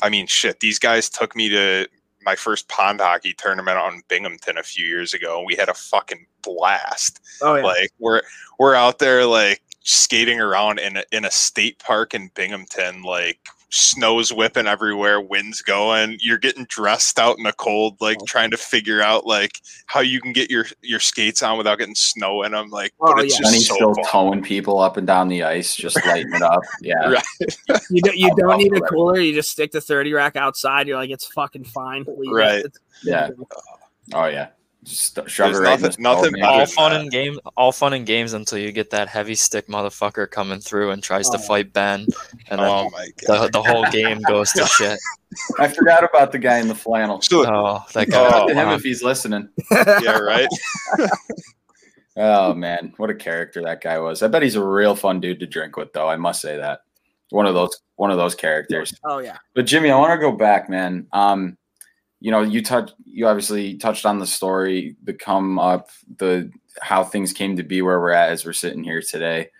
[0.03, 1.89] I mean, shit, these guys took me to
[2.25, 6.27] my first pond hockey tournament on Binghamton a few years ago, we had a fucking
[6.43, 7.21] blast.
[7.43, 7.63] Oh yeah.
[7.63, 8.23] Like we're
[8.59, 13.39] we're out there like skating around in a, in a state park in Binghamton, like
[13.75, 16.19] snow's whipping everywhere, winds going.
[16.21, 18.25] You're getting dressed out in the cold, like oh.
[18.27, 21.95] trying to figure out like how you can get your your skates on without getting
[21.95, 22.71] snow in them.
[22.71, 23.51] Like, oh, but it's yeah.
[23.51, 24.05] just so still fun.
[24.05, 26.61] towing people up and down the ice, just lighting it up.
[26.81, 27.25] Yeah, right.
[27.91, 29.19] you don't, you don't need a cooler.
[29.19, 30.87] You just stick the thirty rack outside.
[30.87, 32.05] You're like, it's fucking fine.
[32.31, 32.65] Right.
[33.03, 33.31] yeah.
[34.13, 34.49] Oh yeah.
[34.85, 38.59] Just shove There's right nothing, nothing all fun and games, all fun and games until
[38.59, 41.33] you get that heavy stick motherfucker coming through and tries oh.
[41.33, 42.07] to fight Ben,
[42.51, 42.91] and then oh
[43.27, 44.99] the, the, whole game goes to shit.
[45.59, 47.23] I forgot about the guy in the flannel.
[47.33, 48.31] Oh, that guy.
[48.33, 49.49] Oh, to him if he's listening.
[49.71, 50.49] yeah, right.
[52.19, 54.23] oh man, what a character that guy was.
[54.23, 56.09] I bet he's a real fun dude to drink with, though.
[56.09, 56.81] I must say that
[57.31, 58.93] one of those one of those characters.
[59.05, 59.39] Oh yeah.
[59.55, 61.07] But Jimmy, I want to go back, man.
[61.13, 61.57] Um,
[62.25, 67.05] you know, you touched, you obviously touched on the story, the come up, the how
[67.05, 69.51] things came to be where we're at as we're sitting here today.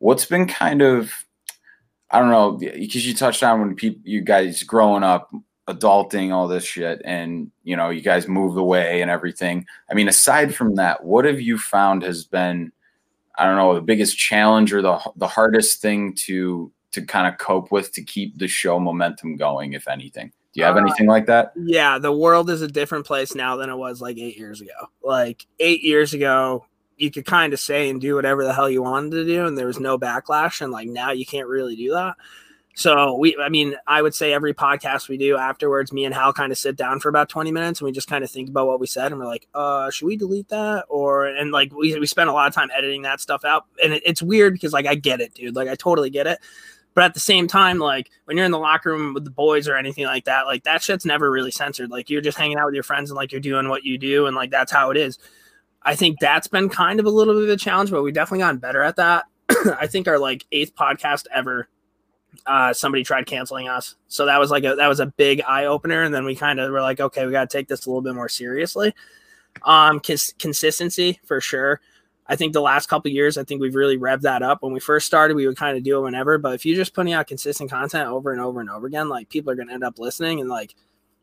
[0.00, 1.10] What's been kind of,
[2.10, 5.32] I don't know, because you touched on when people, you guys growing up,
[5.66, 9.64] adulting, all this shit, and you know, you guys moved away and everything.
[9.90, 12.70] I mean, aside from that, what have you found has been,
[13.38, 17.38] I don't know, the biggest challenge or the the hardest thing to to kind of
[17.38, 20.32] cope with to keep the show momentum going, if anything?
[20.54, 21.52] Do you have uh, anything like that?
[21.56, 24.88] Yeah, the world is a different place now than it was like eight years ago.
[25.02, 26.64] Like eight years ago,
[26.96, 29.58] you could kind of say and do whatever the hell you wanted to do, and
[29.58, 30.60] there was no backlash.
[30.60, 32.14] And like now, you can't really do that.
[32.76, 36.32] So we, I mean, I would say every podcast we do afterwards, me and Hal
[36.32, 38.66] kind of sit down for about 20 minutes and we just kind of think about
[38.66, 40.84] what we said and we're like, uh, should we delete that?
[40.88, 43.66] Or, and like, we, we spend a lot of time editing that stuff out.
[43.82, 45.54] And it, it's weird because like, I get it, dude.
[45.54, 46.40] Like I totally get it.
[46.94, 49.66] But at the same time, like when you're in the locker room with the boys
[49.66, 51.90] or anything like that, like that shit's never really censored.
[51.90, 54.26] Like you're just hanging out with your friends and like you're doing what you do,
[54.26, 55.18] and like that's how it is.
[55.82, 58.38] I think that's been kind of a little bit of a challenge, but we've definitely
[58.38, 59.24] gotten better at that.
[59.78, 61.68] I think our like eighth podcast ever,
[62.46, 65.66] uh, somebody tried canceling us, so that was like a that was a big eye
[65.66, 67.90] opener, and then we kind of were like, okay, we got to take this a
[67.90, 68.94] little bit more seriously.
[69.62, 71.80] Um, cons- consistency for sure.
[72.26, 74.62] I think the last couple years, I think we've really revved that up.
[74.62, 76.94] When we first started, we would kind of do it whenever, but if you're just
[76.94, 79.74] putting out consistent content over and over and over again, like people are going to
[79.74, 80.74] end up listening and like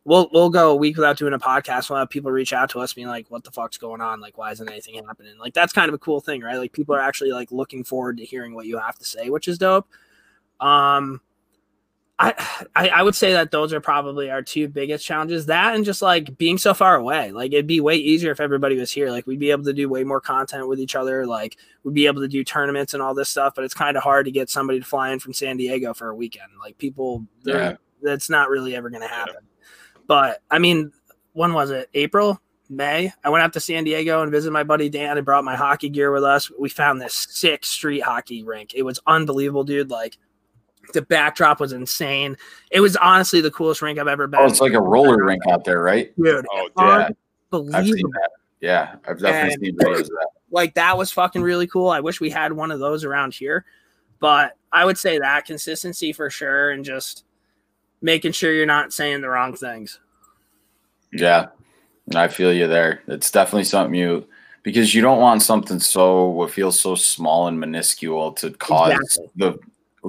[0.04, 1.90] we'll we'll go a week without doing a podcast.
[1.90, 4.20] We'll have people reach out to us being like, "What the fuck's going on?
[4.20, 6.58] Like, why isn't anything happening?" Like that's kind of a cool thing, right?
[6.58, 9.48] Like people are actually like looking forward to hearing what you have to say, which
[9.48, 9.88] is dope.
[10.60, 11.22] Um,
[12.21, 15.47] I, I, would say that those are probably our two biggest challenges.
[15.47, 17.31] That and just like being so far away.
[17.31, 19.10] Like it'd be way easier if everybody was here.
[19.10, 21.25] Like we'd be able to do way more content with each other.
[21.25, 23.53] Like we'd be able to do tournaments and all this stuff.
[23.55, 26.10] But it's kind of hard to get somebody to fly in from San Diego for
[26.10, 26.51] a weekend.
[26.60, 27.77] Like people, yeah.
[28.03, 29.36] that's not really ever going to happen.
[29.38, 30.01] Yeah.
[30.05, 30.91] But I mean,
[31.34, 31.89] when was it?
[31.95, 33.12] April, May.
[33.23, 35.17] I went out to San Diego and visited my buddy Dan.
[35.17, 36.51] I brought my hockey gear with us.
[36.60, 38.73] We found this sick street hockey rink.
[38.75, 39.89] It was unbelievable, dude.
[39.89, 40.17] Like
[40.93, 42.38] the backdrop was insane.
[42.71, 44.39] It was honestly the coolest rink I've ever oh, been.
[44.39, 46.13] Oh, it's like a roller rink out there, right?
[46.21, 47.10] Dude, oh, yeah.
[47.54, 48.30] I've seen that.
[48.62, 50.27] Yeah, I've definitely and, seen videos of that.
[50.51, 51.89] Like that was fucking really cool.
[51.89, 53.65] I wish we had one of those around here.
[54.19, 57.25] But I would say that consistency for sure and just
[58.01, 59.99] making sure you're not saying the wrong things.
[61.12, 61.47] Yeah.
[62.15, 63.01] I feel you there.
[63.08, 64.27] It's definitely something you
[64.63, 69.27] because you don't want something so what feels so small and minuscule to cause exactly.
[69.36, 69.60] the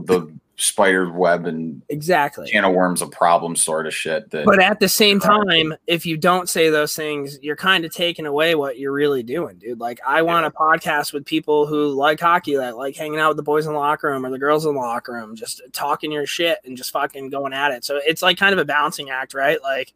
[0.00, 4.30] the spider web and exactly can of worms a problem sort of shit.
[4.30, 7.92] That, but at the same time, if you don't say those things, you're kind of
[7.92, 9.80] taking away what you're really doing, dude.
[9.80, 13.38] Like I want a podcast with people who like hockey, that like hanging out with
[13.38, 16.12] the boys in the locker room or the girls in the locker room, just talking
[16.12, 17.84] your shit and just fucking going at it.
[17.84, 19.60] So it's like kind of a balancing act, right?
[19.62, 19.94] Like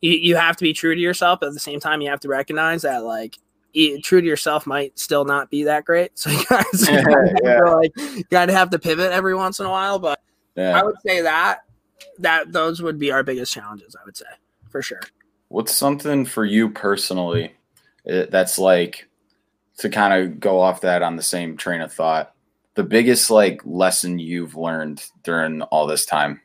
[0.00, 2.20] you, you have to be true to yourself, but at the same time, you have
[2.20, 3.38] to recognize that like
[4.02, 6.18] true to yourself might still not be that great.
[6.18, 7.04] So you guys yeah,
[7.42, 7.60] yeah.
[7.60, 7.92] like
[8.30, 9.98] gotta have to pivot every once in a while.
[9.98, 10.20] But
[10.56, 10.78] yeah.
[10.78, 11.60] I would say that
[12.18, 13.94] that those would be our biggest challenges.
[14.00, 14.26] I would say
[14.70, 15.00] for sure.
[15.48, 17.54] What's something for you personally
[18.06, 19.08] eh, that's like
[19.78, 22.32] to kind of go off that on the same train of thought?
[22.74, 26.40] The biggest like lesson you've learned during all this time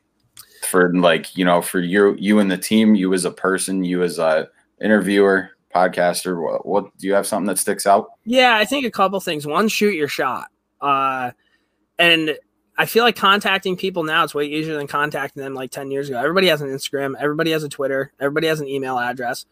[0.63, 4.03] for like you know for you you and the team, you as a person, you
[4.03, 4.49] as a
[4.81, 6.41] interviewer, podcaster?
[6.41, 8.11] What, what do you have something that sticks out?
[8.25, 9.45] Yeah, I think a couple things.
[9.47, 10.47] One, shoot your shot.
[10.79, 11.31] Uh,
[11.99, 12.37] and
[12.77, 16.09] I feel like contacting people now is way easier than contacting them like 10 years
[16.09, 16.17] ago.
[16.17, 19.45] Everybody has an Instagram, everybody has a Twitter, everybody has an email address.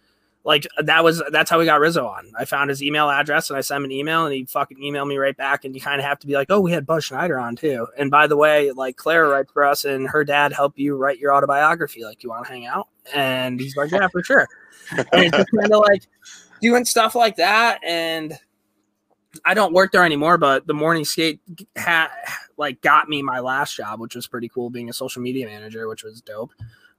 [0.45, 2.31] like that was that's how we got Rizzo on.
[2.37, 5.07] I found his email address and I sent him an email and he fucking emailed
[5.07, 5.63] me right back.
[5.65, 7.87] And you kind of have to be like, oh, we had Buzz Schneider on too.
[7.97, 11.19] And by the way, like Claire writes for us and her dad helped you write
[11.19, 12.03] your autobiography.
[12.03, 12.87] Like, you want to hang out?
[13.13, 14.47] And he's like, yeah, for sure.
[14.97, 16.03] and it's just kind of like
[16.61, 17.79] doing stuff like that.
[17.83, 18.37] And
[19.45, 21.39] I don't work there anymore, but the morning skate
[21.75, 22.09] had
[22.57, 25.87] like got me my last job, which was pretty cool, being a social media manager,
[25.87, 26.51] which was dope.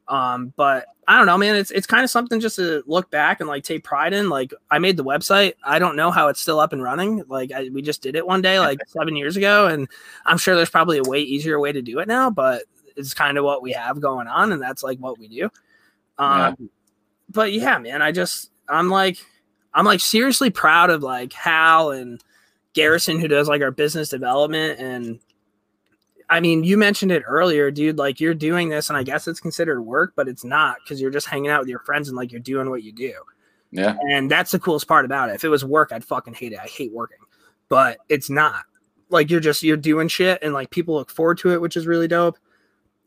[0.09, 1.55] Um, but I don't know, man.
[1.55, 4.29] It's it's kind of something just to look back and like take pride in.
[4.29, 5.55] Like I made the website.
[5.63, 7.23] I don't know how it's still up and running.
[7.29, 9.89] Like I, we just did it one day, like seven years ago, and
[10.27, 12.29] I'm sure there's probably a way easier way to do it now.
[12.29, 12.65] But
[12.97, 15.45] it's kind of what we have going on, and that's like what we do.
[16.19, 16.67] Um, yeah.
[17.31, 18.03] But yeah, man.
[18.03, 19.19] I just I'm like
[19.73, 22.23] I'm like seriously proud of like Hal and
[22.73, 25.21] Garrison who does like our business development and
[26.31, 27.99] I mean, you mentioned it earlier, dude.
[27.99, 31.11] Like you're doing this, and I guess it's considered work, but it's not because you're
[31.11, 33.13] just hanging out with your friends and like you're doing what you do.
[33.73, 33.97] Yeah.
[34.11, 35.35] And that's the coolest part about it.
[35.35, 36.61] If it was work, I'd fucking hate it.
[36.61, 37.19] I hate working,
[37.69, 38.65] but it's not.
[39.09, 41.89] Like you're just you're doing shit, and like people look forward to it, which is
[41.89, 42.39] really dope.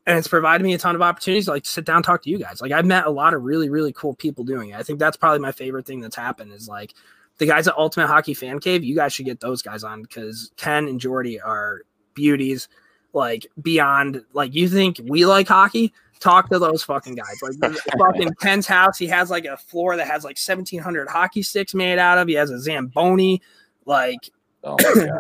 [0.06, 2.38] And it's provided me a ton of opportunities to like sit down talk to you
[2.38, 2.62] guys.
[2.62, 4.76] Like I've met a lot of really really cool people doing it.
[4.76, 6.94] I think that's probably my favorite thing that's happened is like
[7.38, 8.84] the guys at Ultimate Hockey Fan Cave.
[8.84, 12.68] You guys should get those guys on because Ken and Jordy are beauties
[13.14, 18.34] like beyond like you think we like hockey talk to those fucking guys like fucking
[18.42, 22.18] ken's house he has like a floor that has like 1700 hockey sticks made out
[22.18, 23.42] of he has a zamboni
[23.86, 24.30] like
[24.64, 24.78] oh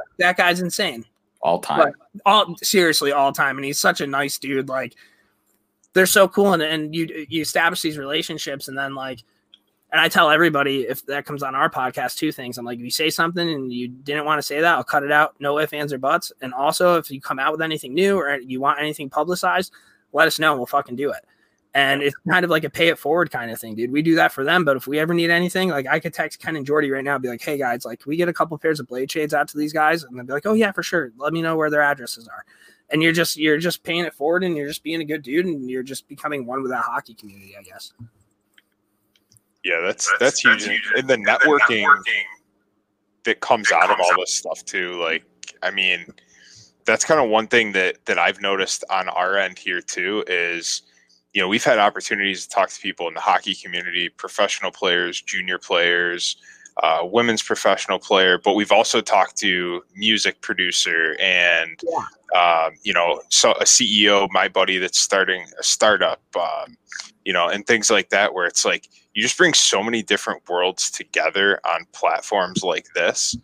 [0.17, 1.05] that guy's insane
[1.43, 1.93] all time
[2.25, 4.95] all seriously all time and he's such a nice dude like
[5.93, 9.19] they're so cool and, and you you establish these relationships and then like
[9.93, 12.57] and I tell everybody if that comes on our podcast, two things.
[12.57, 15.03] I'm like, if you say something and you didn't want to say that, I'll cut
[15.03, 15.35] it out.
[15.39, 16.31] No ifs, ands, or buts.
[16.41, 19.71] And also, if you come out with anything new or you want anything publicized,
[20.11, 21.23] let us know and we'll fucking do it.
[21.75, 23.91] And it's kind of like a pay it forward kind of thing, dude.
[23.91, 24.63] We do that for them.
[24.63, 27.17] But if we ever need anything, like I could text Ken and Jordy right now,
[27.17, 29.57] be like, hey guys, like we get a couple pairs of blade shades out to
[29.57, 30.03] these guys?
[30.03, 31.11] And they'll be like, oh yeah, for sure.
[31.17, 32.45] Let me know where their addresses are.
[32.91, 35.47] And you're just you're just paying it forward and you're just being a good dude
[35.47, 37.91] and you're just becoming one with that hockey community, I guess.
[39.63, 40.65] Yeah, that's that's, that's huge.
[40.65, 40.91] huge.
[40.95, 42.23] And the networking, the networking
[43.23, 44.19] that comes out comes of all out.
[44.19, 45.01] this stuff too.
[45.01, 45.23] Like,
[45.63, 46.05] I mean,
[46.85, 50.83] that's kind of one thing that that I've noticed on our end here too is
[51.33, 55.21] you know we've had opportunities to talk to people in the hockey community professional players
[55.21, 56.37] junior players
[56.81, 62.65] uh, women's professional player but we've also talked to music producer and yeah.
[62.65, 66.75] um, you know so a ceo my buddy that's starting a startup um,
[67.25, 70.47] you know and things like that where it's like you just bring so many different
[70.49, 73.37] worlds together on platforms like this.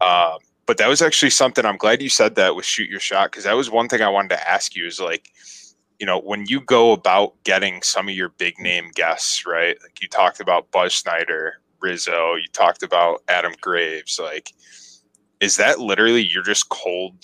[0.00, 3.30] Um, but that was actually something I'm glad you said that with shoot your shot
[3.30, 5.30] because that was one thing I wanted to ask you is like,
[5.98, 9.76] you know, when you go about getting some of your big name guests, right?
[9.82, 14.52] Like you talked about Buzz Schneider, Rizzo, you talked about Adam Graves, like,
[15.40, 17.14] is that literally you're just cold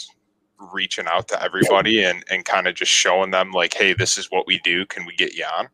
[0.72, 4.30] reaching out to everybody and, and kind of just showing them like, hey, this is
[4.30, 4.85] what we do.
[4.87, 5.68] Can we get you on?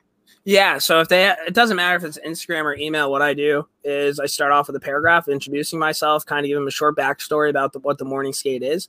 [0.45, 3.11] Yeah, so if they, it doesn't matter if it's Instagram or email.
[3.11, 6.57] What I do is I start off with a paragraph introducing myself, kind of give
[6.57, 8.87] them a short backstory about the, what the morning skate is.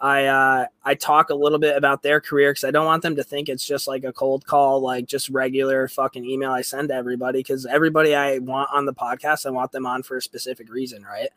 [0.00, 3.16] I uh, I talk a little bit about their career because I don't want them
[3.16, 6.88] to think it's just like a cold call, like just regular fucking email I send
[6.88, 7.40] to everybody.
[7.40, 11.02] Because everybody I want on the podcast, I want them on for a specific reason,
[11.02, 11.28] right?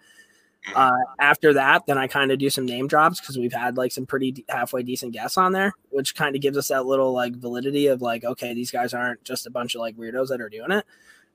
[0.75, 3.91] Uh, after that, then I kind of do some name drops because we've had like
[3.91, 7.35] some pretty halfway decent guests on there, which kind of gives us that little like
[7.35, 10.47] validity of like, okay, these guys aren't just a bunch of like weirdos that are
[10.49, 10.85] doing it.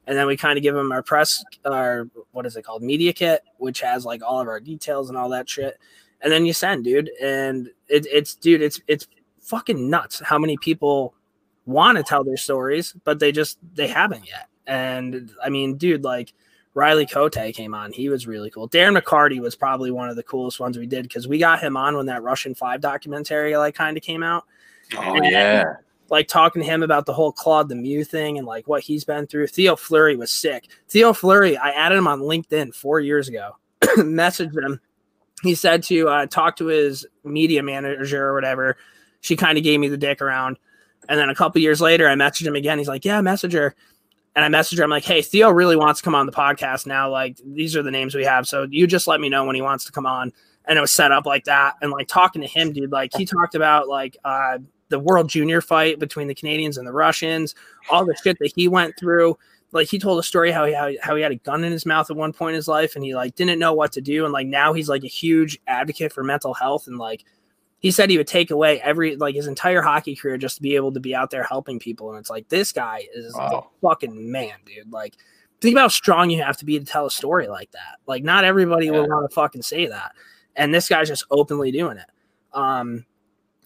[0.06, 3.12] And then we kind of give them our press, our what is it called, media
[3.12, 5.78] kit, which has like all of our details and all that shit.
[6.20, 9.06] And then you send, dude, and it, it's dude, it's it's
[9.40, 11.14] fucking nuts how many people
[11.64, 14.48] want to tell their stories, but they just they haven't yet.
[14.66, 16.32] And I mean, dude, like
[16.74, 17.92] Riley Cote came on.
[17.92, 18.68] He was really cool.
[18.68, 21.76] Darren McCarty was probably one of the coolest ones we did because we got him
[21.76, 24.44] on when that Russian Five documentary like kind of came out.
[24.96, 25.74] Oh and, yeah.
[26.10, 29.26] Like talking to him about the whole Claude Lemieux thing and like what he's been
[29.26, 29.48] through.
[29.48, 30.68] Theo Fleury was sick.
[30.88, 33.56] Theo Fleury, I added him on LinkedIn four years ago.
[33.82, 34.80] Messaged him.
[35.42, 38.76] He said to uh, talk to his media manager or whatever.
[39.20, 40.58] She kind of gave me the dick around.
[41.08, 42.78] And then a couple years later, I messaged him again.
[42.78, 43.74] He's like, "Yeah, messenger."
[44.38, 44.84] and I messaged her.
[44.84, 47.10] I'm like, hey, Theo really wants to come on the podcast now.
[47.10, 48.46] Like, these are the names we have.
[48.46, 50.32] So you just let me know when he wants to come on.
[50.66, 51.74] And it was set up like that.
[51.82, 54.58] And like talking to him, dude, like he talked about like uh,
[54.90, 57.56] the world junior fight between the Canadians and the Russians,
[57.90, 59.36] all the shit that he went through.
[59.72, 61.84] Like he told a story how he how, how he had a gun in his
[61.84, 64.24] mouth at one point in his life and he like didn't know what to do.
[64.24, 67.24] And like now he's like a huge advocate for mental health and like
[67.80, 70.74] he said he would take away every like his entire hockey career just to be
[70.74, 72.10] able to be out there helping people.
[72.10, 73.70] And it's like this guy is wow.
[73.82, 74.90] the fucking man, dude.
[74.90, 75.14] Like
[75.60, 77.98] think about how strong you have to be to tell a story like that.
[78.06, 78.92] Like not everybody yeah.
[78.92, 80.12] will want to fucking say that.
[80.56, 82.06] And this guy's just openly doing it.
[82.52, 83.04] Um,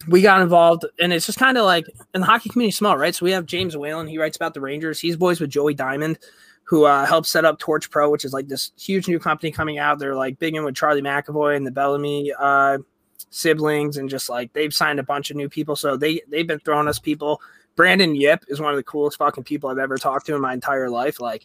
[0.07, 3.13] we got involved, and it's just kind of like in the hockey community small, right?
[3.13, 4.07] So we have James Whalen.
[4.07, 4.99] He writes about the Rangers.
[4.99, 6.19] He's boys with Joey Diamond,
[6.63, 9.77] who uh, helped set up Torch Pro, which is like this huge new company coming
[9.77, 9.99] out.
[9.99, 12.79] They're like big in with Charlie McAvoy and the Bellamy uh,
[13.29, 15.75] siblings, and just like they've signed a bunch of new people.
[15.75, 17.41] So they they've been throwing us people.
[17.75, 20.53] Brandon Yip is one of the coolest fucking people I've ever talked to in my
[20.53, 21.19] entire life.
[21.19, 21.43] Like,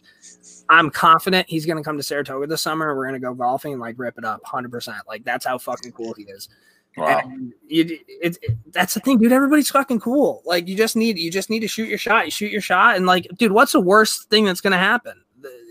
[0.69, 2.95] I'm confident he's gonna come to Saratoga this summer.
[2.95, 4.99] We're gonna go golfing and like rip it up, hundred percent.
[5.07, 6.49] Like that's how fucking cool he is.
[6.97, 7.21] Wow.
[7.67, 9.31] You, it, it, that's the thing, dude.
[9.31, 10.41] Everybody's fucking cool.
[10.45, 12.25] Like you just need you just need to shoot your shot.
[12.25, 15.21] You shoot your shot, and like, dude, what's the worst thing that's gonna happen?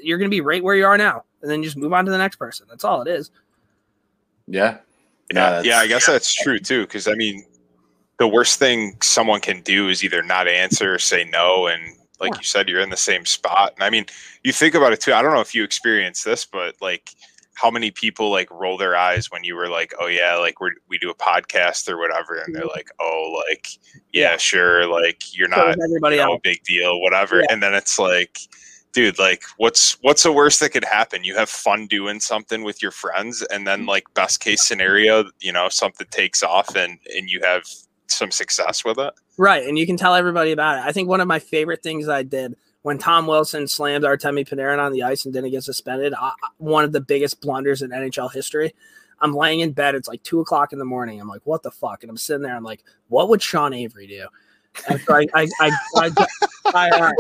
[0.03, 2.19] You're gonna be right where you are now, and then just move on to the
[2.19, 2.67] next person.
[2.71, 3.31] That's all it is.
[4.47, 4.79] Yeah.
[5.33, 6.15] Yeah, yeah, I guess yeah.
[6.15, 6.83] that's true too.
[6.83, 7.45] Because I mean,
[8.19, 11.83] the worst thing someone can do is either not answer or say no, and
[12.21, 12.39] like yeah.
[12.39, 13.75] you said, you're in the same spot.
[13.77, 14.07] And I mean,
[14.43, 15.13] you think about it too.
[15.13, 17.11] I don't know if you experience this, but like
[17.61, 20.71] how many people like roll their eyes when you were like, oh yeah, like we
[20.89, 22.71] we do a podcast or whatever, and they're mm-hmm.
[22.71, 23.69] like, oh like
[24.13, 27.41] yeah, sure, like you're not so everybody you know, a big deal, whatever.
[27.41, 27.47] Yeah.
[27.51, 28.39] And then it's like,
[28.93, 31.25] dude, like what's what's the worst that could happen?
[31.25, 33.89] You have fun doing something with your friends, and then mm-hmm.
[33.89, 37.65] like best case scenario, you know, something takes off and and you have
[38.07, 39.13] some success with it.
[39.37, 40.85] Right, and you can tell everybody about it.
[40.85, 42.55] I think one of my favorite things I did
[42.89, 46.85] when Tom Wilson slammed Artemi Panarin on the ice and didn't get suspended, I, one
[46.85, 48.75] of the biggest blunders in NHL history.
[49.21, 49.95] I'm laying in bed.
[49.95, 51.21] It's like two o'clock in the morning.
[51.21, 52.03] I'm like, what the fuck?
[52.03, 52.57] And I'm sitting there.
[52.57, 54.27] I'm like, what would Sean Avery do?
[54.89, 56.27] And so I, I, I, I,
[56.75, 57.13] I, uh,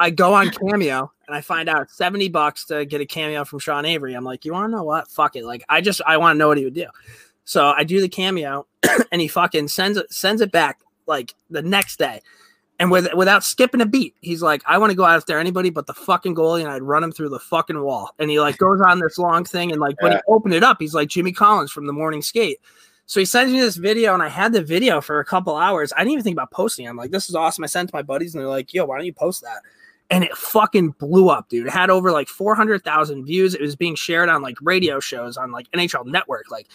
[0.00, 3.60] I go on Cameo and I find out 70 bucks to get a cameo from
[3.60, 4.14] Sean Avery.
[4.14, 5.06] I'm like, you want to know what?
[5.06, 5.44] Fuck it.
[5.44, 6.88] Like, I just, I want to know what he would do.
[7.44, 8.66] So I do the cameo
[9.12, 12.22] and he fucking sends it, sends it back like the next day
[12.78, 15.70] and with without skipping a beat, he's like, I want to go out there anybody
[15.70, 18.10] but the fucking goalie, and I'd run him through the fucking wall.
[18.18, 20.08] And he like goes on this long thing, and like yeah.
[20.08, 22.58] when he opened it up, he's like Jimmy Collins from the morning skate.
[23.06, 25.92] So he sends me this video, and I had the video for a couple hours.
[25.96, 26.86] I didn't even think about posting.
[26.86, 27.64] I'm like, this is awesome.
[27.64, 29.62] I sent it to my buddies, and they're like, yo, why don't you post that?
[30.10, 31.66] And it fucking blew up, dude.
[31.66, 33.54] It had over like 400,000 views.
[33.54, 36.66] It was being shared on like radio shows on like NHL Network, like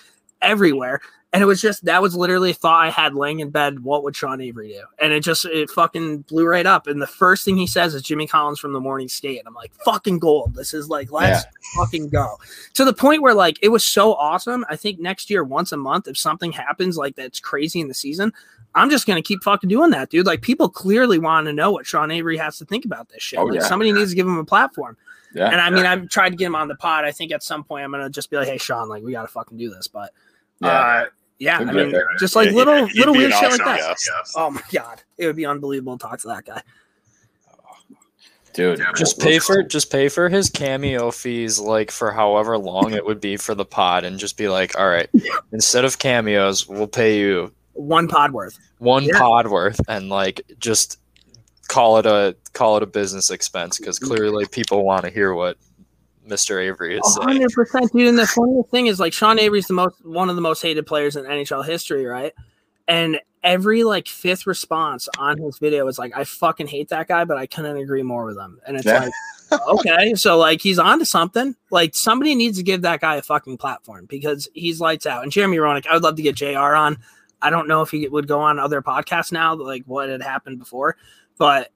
[0.43, 1.01] everywhere.
[1.31, 3.79] And it was just that was literally a thought I had laying in bed.
[3.79, 4.83] What would Sean Avery do?
[4.99, 6.85] And it just it fucking blew right up.
[6.85, 9.39] And the first thing he says is Jimmy Collins from the morning skate.
[9.39, 10.53] And I'm like, fucking gold.
[10.53, 11.51] This is like, let's yeah.
[11.75, 12.37] fucking go.
[12.75, 14.63] To the point where like it was so awesome.
[14.69, 17.95] I think next year, once a month, if something happens like that's crazy in the
[17.95, 18.31] season,
[18.75, 20.25] I'm just gonna keep fucking doing that, dude.
[20.25, 23.39] Like people clearly want to know what Sean Avery has to think about this shit.
[23.39, 23.67] Oh, like yeah.
[23.67, 24.97] somebody needs to give him a platform.
[25.33, 27.05] Yeah, and I mean, I've tried to get him on the pod.
[27.05, 29.27] I think at some point I'm gonna just be like, "Hey, Sean, like we gotta
[29.27, 30.11] fucking do this." But
[30.61, 30.67] yeah.
[30.67, 31.05] Uh,
[31.39, 33.79] yeah, I mean, just like yeah, little little weird shit like that.
[33.79, 34.33] Yes.
[34.35, 36.61] Oh my god, it would be unbelievable to talk to that guy.
[38.53, 43.05] Dude, just pay for just pay for his cameo fees, like for however long it
[43.05, 45.09] would be for the pod, and just be like, all right,
[45.51, 49.17] instead of cameos, we'll pay you one pod worth, one yeah.
[49.17, 50.99] pod worth, and like just
[51.67, 55.57] call it a call it a business expense because clearly people want to hear what
[56.27, 56.61] Mr.
[56.61, 57.17] Avery is.
[57.21, 58.07] Hundred percent, dude.
[58.07, 60.85] And the funny thing is, like Sean Avery's the most one of the most hated
[60.85, 62.33] players in NHL history, right?
[62.87, 67.25] And every like fifth response on his video is like, "I fucking hate that guy,
[67.25, 69.09] but I couldn't agree more with him." And it's yeah.
[69.51, 71.55] like, okay, so like he's onto something.
[71.69, 75.23] Like somebody needs to give that guy a fucking platform because he's lights out.
[75.23, 76.57] And Jeremy Roenick, I would love to get Jr.
[76.57, 76.97] on.
[77.41, 80.59] I don't know if he would go on other podcasts now, like what had happened
[80.59, 80.95] before,
[81.37, 81.71] but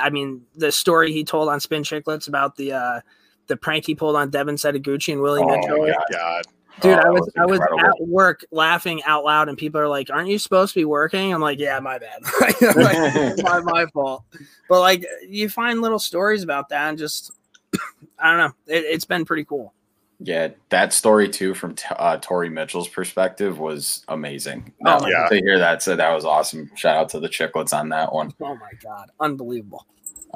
[0.00, 3.00] I mean, the story he told on Spittin' Chiclets about the uh,
[3.46, 5.76] the prank he pulled on Devin Setoguchi and Willie Mitchell.
[5.80, 6.44] oh, my God.
[6.80, 10.10] Dude, oh, I was, I was at work laughing out loud, and people are like,
[10.10, 12.60] "Aren't you supposed to be working?" I'm like, "Yeah, my bad, like,
[13.42, 14.24] my, my fault."
[14.68, 17.30] But like, you find little stories about that, and just
[18.18, 19.72] I don't know, it, has been pretty cool.
[20.20, 24.72] Yeah, that story too, from uh, Torrey Mitchell's perspective, was amazing.
[24.84, 25.28] Oh, yeah.
[25.28, 26.70] To hear that, so that was awesome.
[26.74, 28.32] Shout out to the Chiclets on that one.
[28.42, 29.86] Oh my god, unbelievable.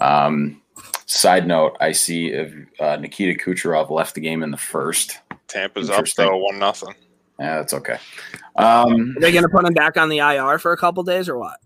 [0.00, 0.62] Um,
[1.06, 5.18] Side note: I see if uh, Nikita Kucherov left the game in the first.
[5.48, 6.94] Tampa's up though, one nothing.
[7.38, 7.98] Yeah, that's okay.
[8.56, 11.28] Um, Are they going to put him back on the IR for a couple days
[11.28, 11.58] or what?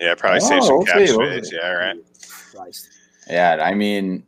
[0.00, 1.52] Yeah, probably oh, save some cap space.
[1.52, 1.96] Yeah, right.
[2.54, 2.88] Christ.
[3.28, 4.24] Yeah, I mean,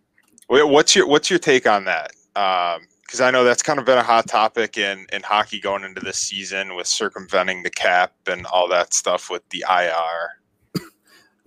[0.48, 2.12] what's your what's your take on that?
[2.34, 5.82] Because um, I know that's kind of been a hot topic in in hockey going
[5.82, 10.41] into this season with circumventing the cap and all that stuff with the IR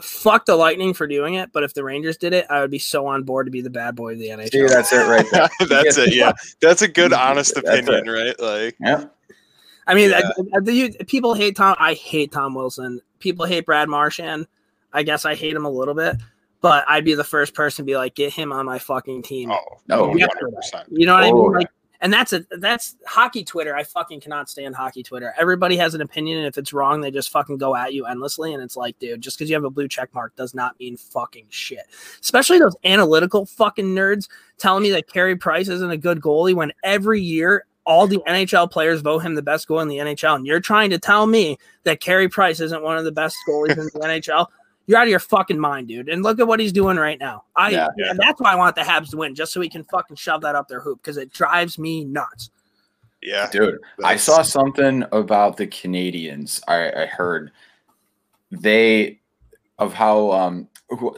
[0.02, 2.80] fuck the Lightning for doing it, but if the Rangers did it, I would be
[2.80, 4.52] so on board to be the bad boy of the NHL.
[4.52, 5.50] See, that's it right there.
[5.68, 6.14] that's it.
[6.14, 8.40] Yeah, that's a good, honest opinion, right?
[8.40, 9.06] Like, yeah.
[9.88, 10.32] I mean, yeah.
[10.54, 11.76] I, I, people hate Tom.
[11.80, 13.02] I hate Tom Wilson.
[13.20, 14.48] People hate Brad Marchand.
[14.92, 16.16] I guess I hate him a little bit,
[16.62, 19.52] but I'd be the first person to be like, get him on my fucking team.
[19.52, 20.28] Oh, No, no, Yeah.
[20.28, 20.86] 100%.
[20.90, 21.52] You know what I Oh, mean?
[21.54, 21.68] Like,
[22.06, 23.76] and that's a that's hockey Twitter.
[23.76, 25.34] I fucking cannot stand hockey Twitter.
[25.40, 28.54] Everybody has an opinion, and if it's wrong, they just fucking go at you endlessly.
[28.54, 30.98] And it's like, dude, just because you have a blue check mark does not mean
[30.98, 31.88] fucking shit.
[32.22, 34.30] Especially those analytical fucking nerds
[34.60, 38.70] telling me that Carey Price isn't a good goalie when every year all the NHL
[38.70, 41.58] players vote him the best goalie in the NHL, and you're trying to tell me
[41.86, 44.46] that Carey Price isn't one of the best goalies in the NHL.
[44.88, 46.10] You're out of your fucking mind, dude.
[46.10, 47.46] And look at what he's doing right now.
[47.56, 47.88] I Yeah.
[47.98, 50.42] and that's why I want the Habs to win, just so he can fucking shove
[50.42, 52.52] that up their hoop because it drives me nuts.
[53.22, 53.50] Yeah.
[53.52, 56.62] Dude, I saw something about the Canadiens.
[56.68, 57.52] I, I heard
[58.52, 59.20] they
[59.80, 61.18] of how um who,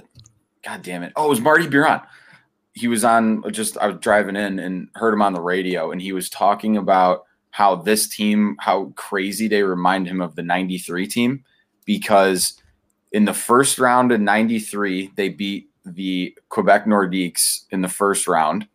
[0.64, 1.14] God damn it.
[1.16, 2.02] Oh, it was Marty Biron.
[2.74, 6.02] He was on just I was driving in and heard him on the radio and
[6.02, 11.08] he was talking about how this team, how crazy they remind him of the 93
[11.08, 11.44] team
[11.86, 12.62] because
[13.12, 18.68] in the first round in 93, they beat the Quebec Nordiques in the first round.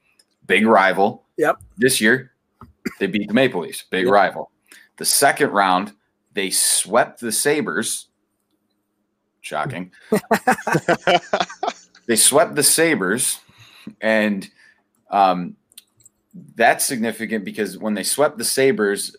[0.47, 1.25] Big rival.
[1.37, 1.61] Yep.
[1.77, 2.33] This year,
[2.99, 4.13] they beat the Maple Leafs, big Yep.
[4.13, 4.51] rival.
[4.97, 5.93] The second round,
[6.33, 8.09] they swept the Sabres.
[9.41, 9.91] Shocking.
[12.07, 13.41] they swept the Sabres,
[14.01, 14.49] and
[15.11, 15.57] um,
[16.55, 19.17] that's significant because when they swept the Sabres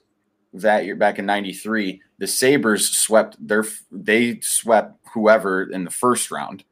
[0.54, 6.32] that year back in '93, the Sabres swept their they swept whoever in the first
[6.32, 6.64] round,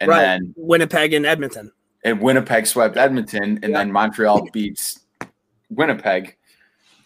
[0.00, 0.22] and Right.
[0.22, 1.72] then Winnipeg and Edmonton.
[2.04, 3.78] and Winnipeg swept Edmonton, and Yeah.
[3.78, 5.00] then Montreal beats
[5.70, 6.36] Winnipeg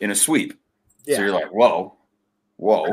[0.00, 0.54] in a sweep.
[1.04, 1.16] Yeah.
[1.16, 1.96] So you're like, whoa,
[2.56, 2.86] whoa.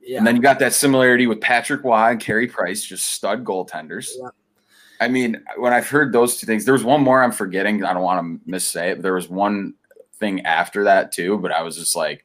[0.00, 0.18] Yeah.
[0.18, 4.10] And then you got that similarity with Patrick Roy and Carey Price, just stud goaltenders.
[4.18, 4.28] Yeah.
[5.00, 7.84] I mean, when I've heard those two things, there was one more I'm forgetting.
[7.84, 9.74] I don't want to missay it, but there was one
[10.14, 11.38] thing after that too.
[11.38, 12.24] But I was just like,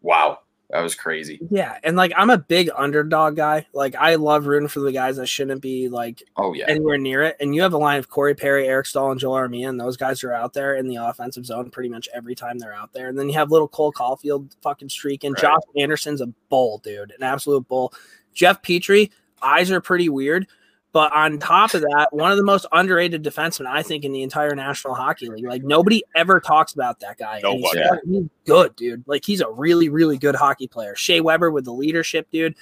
[0.00, 0.38] wow,
[0.74, 1.38] that was crazy.
[1.50, 1.78] yeah.
[1.84, 3.64] And like I'm a big underdog guy.
[3.72, 7.22] Like I love rooting for the guys that shouldn't be like Oh yeah, anywhere near
[7.22, 7.36] it.
[7.38, 9.96] And you have a line of Corey Perry, Eric Staal, and Joel Armia, and those
[9.96, 13.06] guys are out there in the offensive zone pretty much every time they're out there.
[13.06, 15.32] And then you have little Cole Caufield fucking streaking.
[15.34, 15.42] Right.
[15.42, 17.94] Josh Anderson's a bull, dude, an absolute bull.
[18.34, 19.10] Jeff Petry,
[19.40, 20.48] eyes are pretty weird.
[20.94, 24.22] But on top of that, one of the most underrated defensemen, I think, in the
[24.22, 25.44] entire National Hockey League.
[25.44, 27.40] Like nobody ever talks about that guy.
[27.42, 28.00] and he's, Nobody.
[28.08, 29.04] he's good, dude.
[29.08, 30.94] Like he's a really, really good hockey player.
[30.94, 32.54] Shea Weber with the leadership, dude.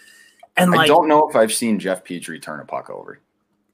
[0.57, 3.21] And I don't know if I've seen Jeff Petry turn a puck over.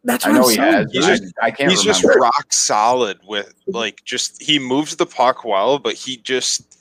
[0.03, 0.73] that's I what know I'm he saying.
[0.73, 0.93] has.
[0.93, 4.97] He's but I- just- I, can't He's just rock solid with like just he moves
[4.97, 6.78] the puck well, but he just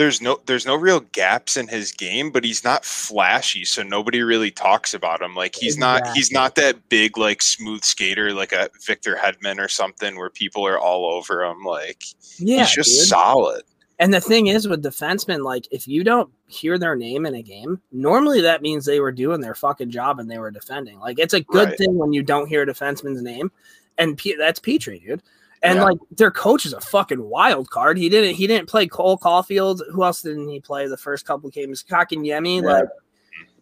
[0.00, 4.22] there's no there's no real gaps in his game, but he's not flashy, so nobody
[4.22, 5.34] really talks about him.
[5.34, 9.68] Like he's not he's not that big like smooth skater like a Victor Hedman or
[9.68, 11.62] something where people are all over him.
[11.64, 12.02] Like
[12.38, 13.08] Yeah, he's just dude.
[13.08, 13.62] solid.
[13.98, 17.42] And the thing is with defensemen, like if you don't hear their name in a
[17.42, 20.98] game, normally that means they were doing their fucking job and they were defending.
[20.98, 21.76] Like it's a good Right.
[21.78, 23.52] thing when you don't hear a defenseman's name,
[23.98, 25.22] and P- that's Petry, dude.
[25.62, 25.84] And Yeah.
[25.84, 27.98] like their coach is a fucking wild card.
[27.98, 29.80] He didn't he didn't play Cole Caufield.
[29.92, 31.82] Who else didn't he play the first couple games?
[31.88, 32.68] Kotkaniemi, Yeah.
[32.68, 32.84] like.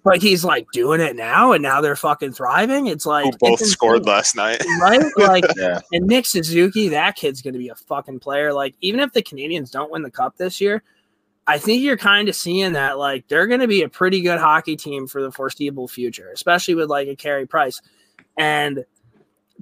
[0.05, 2.87] But he's like doing it now, and now they're fucking thriving.
[2.87, 4.63] It's like Who both it's scored last night.
[4.81, 5.03] right?
[5.17, 8.53] Like Yeah, and Nick Suzuki, that kid's going to be a fucking player.
[8.53, 10.83] Like, even if the Canadiens don't win the cup this year,
[11.49, 14.39] I think you're kind of seeing that, like, they're going to be a pretty good
[14.39, 17.83] hockey team for the foreseeable future, especially with like a Carey Price.
[18.39, 18.85] And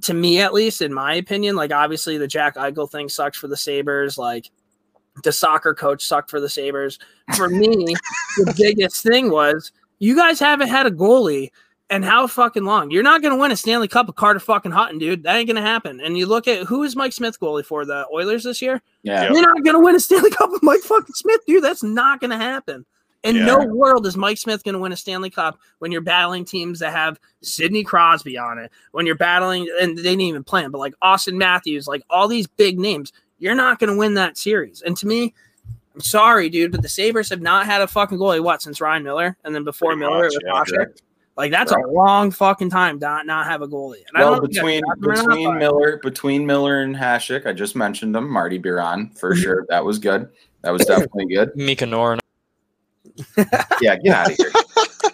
[0.03, 3.47] to me, at least, in my opinion, like, obviously the Jack Eichel thing sucks for
[3.47, 4.17] the Sabres.
[4.17, 4.51] Like,
[5.23, 6.99] the soccer coach sucked for the Sabres.
[7.35, 7.95] For me,
[8.37, 11.49] the biggest thing was you guys haven't had a goalie
[11.89, 12.91] and how fucking long?
[12.91, 15.23] You're not going to win a Stanley Cup with Carter fucking Hutton, dude.
[15.23, 15.99] That ain't going to happen.
[16.01, 18.81] And you look at who is Mike Smith goalie for the Oilers this year?
[19.03, 19.31] yeah.
[19.31, 21.63] You're not going to win a Stanley Cup with Mike fucking Smith, dude.
[21.63, 22.85] That's not going to happen.
[23.23, 23.45] In Yeah.
[23.45, 26.79] no world is Mike Smith going to win a Stanley Cup when you're battling teams
[26.79, 28.71] that have Sidney Crosby on it.
[28.91, 32.27] When you're battling, and they didn't even play him, but like Auston Matthews, like all
[32.27, 34.81] these big names, you're not going to win that series.
[34.83, 35.33] And to me,
[35.95, 39.03] I'm sorry, dude, but the Sabres have not had a fucking goalie, what, since Ryan
[39.03, 39.35] Miller?
[39.43, 40.75] And then before Pretty Miller, much, it was Hasek.
[40.75, 41.01] correct.
[41.35, 41.83] Like that's Right.
[41.85, 44.03] a long fucking time to not, not have a goalie.
[44.07, 45.99] And I Well, don't know if you between guys got him or not, between Miller
[46.03, 48.27] between Miller and Hasek, I just mentioned them.
[48.29, 49.41] Marty Biron for Mhm.
[49.43, 49.65] sure.
[49.69, 50.29] That was good.
[50.63, 51.51] That was definitely good.
[51.55, 52.19] Mika Noronen.
[53.81, 54.51] Yeah, get out of here.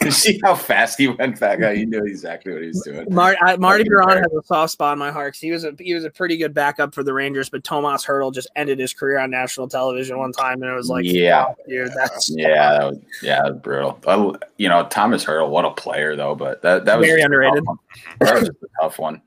[0.04, 1.76] you see how fast he went back out?
[1.76, 3.06] You knew exactly what he was doing.
[3.10, 5.64] Mar- I, Marty Fucking Biron has a soft spot in my heart 'cause he was
[5.64, 8.78] a he was a pretty good backup for the Rangers, but Tomas Hertl just ended
[8.78, 11.44] his career on national television one time, and it was like, Yeah.
[11.46, 13.98] fuck, dude, that's Yeah, that was yeah, that was brutal.
[14.06, 17.24] I, you know, Thomas Hertl, what a player though, but that that was Very a
[17.26, 17.56] underrated.
[17.58, 17.78] tough one.
[18.20, 19.20] That was a tough one.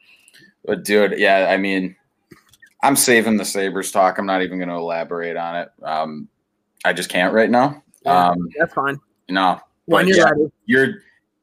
[0.65, 1.95] But dude, yeah, I mean,
[2.81, 4.17] I'm saving the Sabres talk.
[4.17, 5.69] I'm not even going to elaborate on it.
[5.84, 6.27] Um,
[6.86, 7.84] I just can't right now.
[8.05, 8.29] Yeah.
[8.29, 8.99] Um, that's fine.
[9.29, 10.95] no, When you're yeah, ready, you're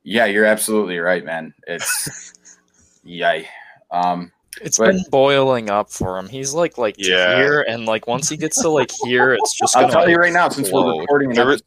[0.03, 1.55] yeah, you're absolutely right, man.
[1.67, 2.35] It's
[3.05, 3.49] Yay.
[3.91, 4.31] Um,
[4.61, 6.29] it's but, been boiling up for him.
[6.29, 7.37] He's like like yeah.
[7.37, 9.77] here, and like once he gets to like here, it's just.
[9.77, 11.59] I'll tell like, you right now, since we're recording an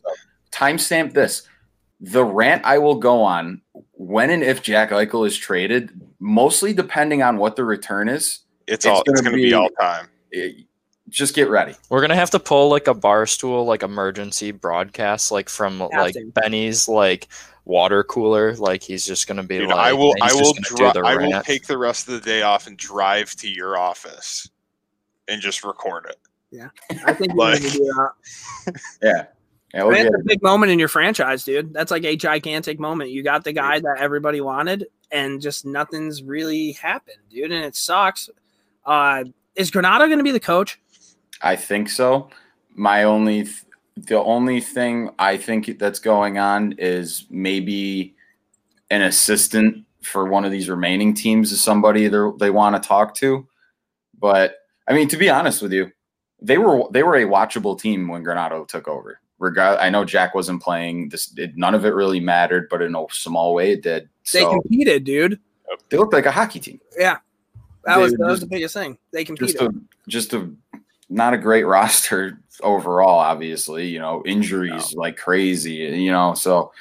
[0.52, 1.48] timestamp this.
[2.00, 3.62] The rant I will go on
[3.94, 8.40] when and if Jack Eichel is traded, mostly depending on what the return is.
[8.68, 9.04] It's, it's all.
[9.04, 10.10] Gonna it's going to be, be all time.
[10.32, 10.66] It,
[11.14, 11.76] just get ready.
[11.90, 16.16] We're gonna have to pull like a bar stool, like emergency broadcast, like from like
[16.34, 17.28] Benny's like
[17.66, 18.56] water cooler.
[18.56, 21.68] Like he's just gonna be Dude, like, I will, I will, dri- I will take
[21.68, 24.50] the rest of the day off and drive to your office
[25.28, 26.18] and just record it.
[26.52, 26.70] Yeah,
[27.06, 28.12] I think like, do that.
[29.02, 29.26] yeah.
[29.74, 31.74] Yeah, we'll that's a big moment in your franchise, dude.
[31.74, 33.10] That's like a gigantic moment.
[33.10, 37.52] You got the guy that everybody wanted, and just nothing's really happened, dude.
[37.52, 38.30] And it sucks.
[38.86, 39.24] Uh,
[39.56, 40.80] is Granato going to be the coach?
[41.42, 42.30] I think so.
[42.76, 43.64] My only, th-
[43.96, 48.16] the only thing I think that's going on is maybe
[48.90, 53.48] an assistant for one of these remaining teams is somebody they want to talk to.
[54.20, 54.56] But
[54.88, 55.92] I mean, to be honest with you,
[56.42, 59.20] they were they were a watchable team when Granato took over.
[59.40, 61.10] Regard, I know Jack wasn't playing.
[61.10, 64.10] This it, none of it really mattered, but in a small way, it did.
[64.24, 65.40] So, they competed, dude.
[65.90, 66.80] They looked like a hockey team.
[66.98, 67.18] Yeah,
[67.86, 68.98] that was that was the biggest thing.
[69.12, 69.58] They competed.
[69.58, 69.74] Just a,
[70.08, 70.50] just a
[71.10, 73.20] not a great roster overall.
[73.20, 75.02] Obviously, you know injuries no.
[75.02, 75.74] like crazy.
[75.74, 76.72] You know, so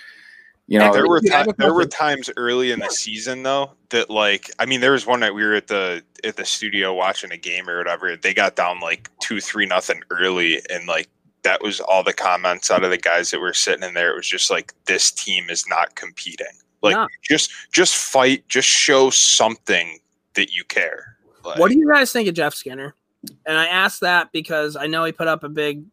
[0.66, 4.50] you know there were th- there were times early in the season though that like
[4.58, 7.36] I mean there was one night we were at the at the studio watching a
[7.36, 8.16] game or whatever.
[8.16, 11.08] They got down like two three nothing early and like
[11.42, 14.12] that was all the comments out of the guys that were sitting in there.
[14.12, 16.46] It was just like this team is not competing.
[16.82, 17.08] Like no.
[17.22, 19.98] just just fight, just show something
[20.34, 21.16] that you care.
[21.44, 22.94] Like, what do you guys think of Jeff Skinner?
[23.46, 25.84] And I asked that because I know he put up a big,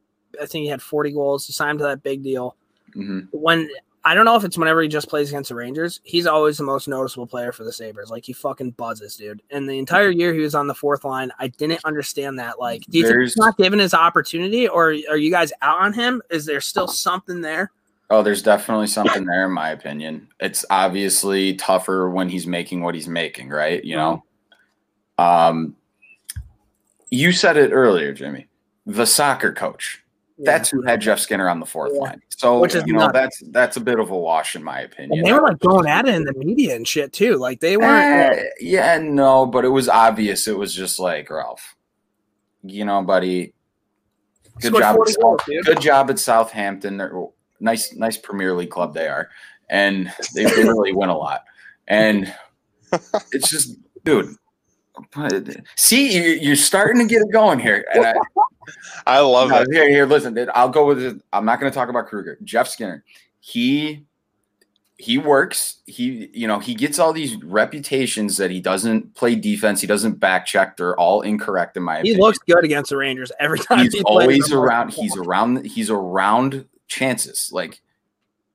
[0.41, 1.45] I think he had 40 goals.
[1.45, 2.55] He signed to that big deal.
[2.95, 3.27] Mm-hmm.
[3.31, 3.69] When
[4.05, 6.63] I don't know if it's whenever he just plays against the Rangers, he's always the
[6.63, 8.09] most noticeable player for the Sabres.
[8.09, 9.41] Like he fucking buzzes, dude.
[9.51, 12.59] And the entire year he was on the fourth line, I didn't understand that.
[12.59, 15.81] Like, do you There's, think he's not given his opportunity, or are you guys out
[15.81, 16.21] on him?
[16.29, 17.71] Is there still something there?
[18.09, 20.29] Oh, there's definitely something there, in my opinion.
[20.39, 23.83] It's obviously tougher when he's making what he's making, right?
[23.83, 24.23] You know,
[25.19, 25.75] um,
[27.09, 28.47] you said it earlier, Jimmy.
[28.85, 30.03] The soccer coach.
[30.37, 30.51] Yeah.
[30.51, 31.99] That's who had Jeff Skinner on the fourth yeah.
[31.99, 32.21] line.
[32.29, 33.13] So Which is you know nuts.
[33.13, 35.19] that's that's a bit of a wash in my opinion.
[35.19, 37.35] And they were like going at it in the media and shit too.
[37.35, 38.39] Like they weren't.
[38.39, 40.47] Uh, yeah, no, but it was obvious.
[40.47, 41.75] It was just like Ralph.
[42.63, 43.53] You know, buddy.
[44.61, 44.95] Good job.
[44.95, 46.97] Goals, good job at Southampton.
[46.97, 47.13] They're
[47.59, 49.29] nice, nice Premier League club they are,
[49.69, 51.43] and they really win a lot.
[51.87, 52.33] And
[53.31, 54.35] it's just, dude,
[55.75, 57.85] See, you're starting to get it going here.
[57.93, 58.13] And I,
[59.07, 59.67] I love it.
[59.71, 60.33] Here, here, listen.
[60.33, 61.21] dude, I'll go with it.
[61.33, 62.37] I'm not going to talk about Krueger.
[62.43, 63.03] Jeff Skinner.
[63.39, 64.05] He
[64.97, 65.77] he works.
[65.85, 69.79] He you know he gets all these reputations that he doesn't play defense.
[69.79, 70.75] He doesn't back check.
[70.75, 72.17] They're all incorrect in my he opinion.
[72.17, 73.79] He looks good against the Rangers every time.
[73.79, 74.91] He's he always around.
[74.91, 75.65] He's around.
[75.65, 77.49] He's around chances.
[77.53, 77.81] Like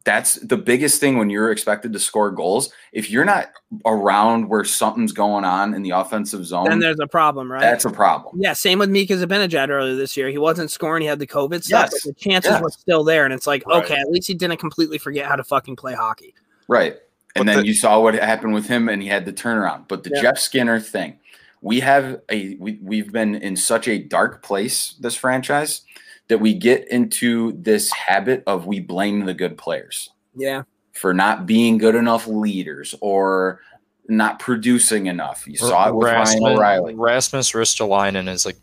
[0.05, 2.71] that's the biggest thing when you're expected to score goals.
[2.93, 3.51] If you're not
[3.87, 7.61] around where something's going on in the offensive zone, then there's a problem, right?
[7.61, 8.39] That's a problem.
[8.39, 10.29] Yeah, same with Mika Zibanejad earlier this year.
[10.29, 11.03] He wasn't scoring.
[11.03, 12.05] He had the COVID stuff, yes.
[12.05, 12.63] but the chances yes.
[12.63, 13.25] were still there.
[13.25, 13.83] And it's like, right.
[13.83, 16.35] okay, at least he didn't completely forget how to fucking play hockey.
[16.69, 16.97] Right.
[17.35, 19.89] And but then the- you saw what happened with him, and he had the turnaround.
[19.89, 20.21] But the yeah.
[20.23, 21.19] Jeff Skinner thing,
[21.63, 25.81] we have a we, we've been in such a dark place this franchise
[26.29, 30.11] that we get into this habit of we blame the good players.
[30.35, 30.63] Yeah.
[30.93, 33.61] For not being good enough leaders or
[34.09, 35.47] not producing enough.
[35.47, 36.95] You saw it with Rasmus, Ryan O'Reilly.
[36.95, 38.57] Rasmus Ristolainen is like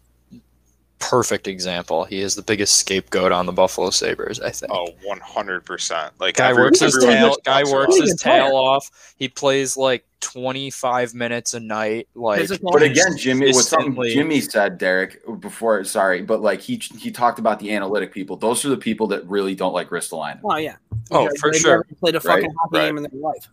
[1.01, 2.05] perfect example.
[2.05, 4.71] He is the biggest scapegoat on the Buffalo Sabres, I think.
[4.71, 6.11] Oh, 100%.
[6.19, 9.13] Like guy works his tail guy works his tail off.
[9.17, 14.77] He plays like 25 minutes a night like But again, Jimmy what something Jimmy said,
[14.77, 18.37] Derek, before sorry, but like he he talked about the analytic people.
[18.37, 20.39] Those are the people that really don't like Ristolainen.
[20.43, 20.77] Oh yeah.
[21.09, 21.85] Oh, for sure.
[21.99, 22.85] Played a fucking right, hockey right.
[22.85, 23.47] game in their life.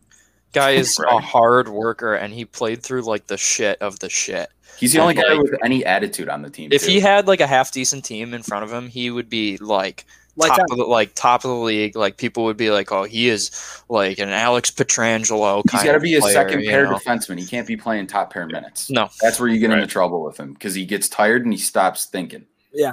[0.53, 1.17] Guy is right.
[1.17, 4.51] a hard worker and he played through like the shit of the shit.
[4.77, 6.71] He's the only guy with any attitude on the team.
[6.73, 6.93] If too.
[6.93, 10.05] he had like a half decent team in front of him, he would be like
[10.47, 11.97] top of the, like top of the league.
[11.97, 13.51] Like people would be like, "Oh, he is
[13.89, 16.95] like an Alex Pietrangelo." He's got to be a player, second pair know?
[16.95, 17.39] defenseman.
[17.39, 18.91] He can't be playing top pair minutes.
[18.91, 19.81] No, that's where you get right.
[19.81, 22.47] into trouble with him because he gets tired and he stops thinking.
[22.73, 22.93] Yeah,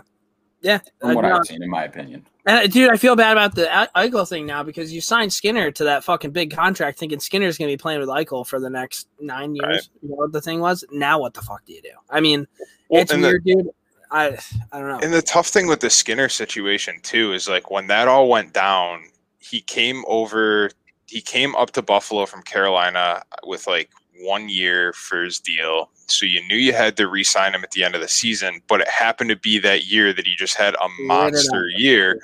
[0.61, 0.79] yeah.
[0.99, 2.25] From what I've seen, in my opinion.
[2.45, 5.71] And uh, dude, I feel bad about the Eichel thing now because you signed Skinner
[5.71, 8.69] to that fucking big contract, thinking Skinner's going to be playing with Eichel for the
[8.69, 9.65] next nine years.
[9.65, 9.89] Right.
[10.03, 10.83] You know what the thing was?
[10.91, 11.89] Now what the fuck do you do?
[12.09, 12.47] I mean,
[12.89, 13.69] well, it's weird, the, dude.
[14.11, 14.37] I
[14.71, 14.99] I don't know.
[15.01, 18.53] And the tough thing with the Skinner situation too is like when that all went
[18.53, 19.03] down,
[19.39, 20.69] he came over.
[21.07, 25.89] He came up to Buffalo from Carolina with like one year for his deal.
[26.07, 28.61] So you knew you had to re sign him at the end of the season,
[28.67, 32.19] but it happened to be that year that he just had a monster year.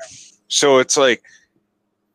[0.48, 1.24] So it's like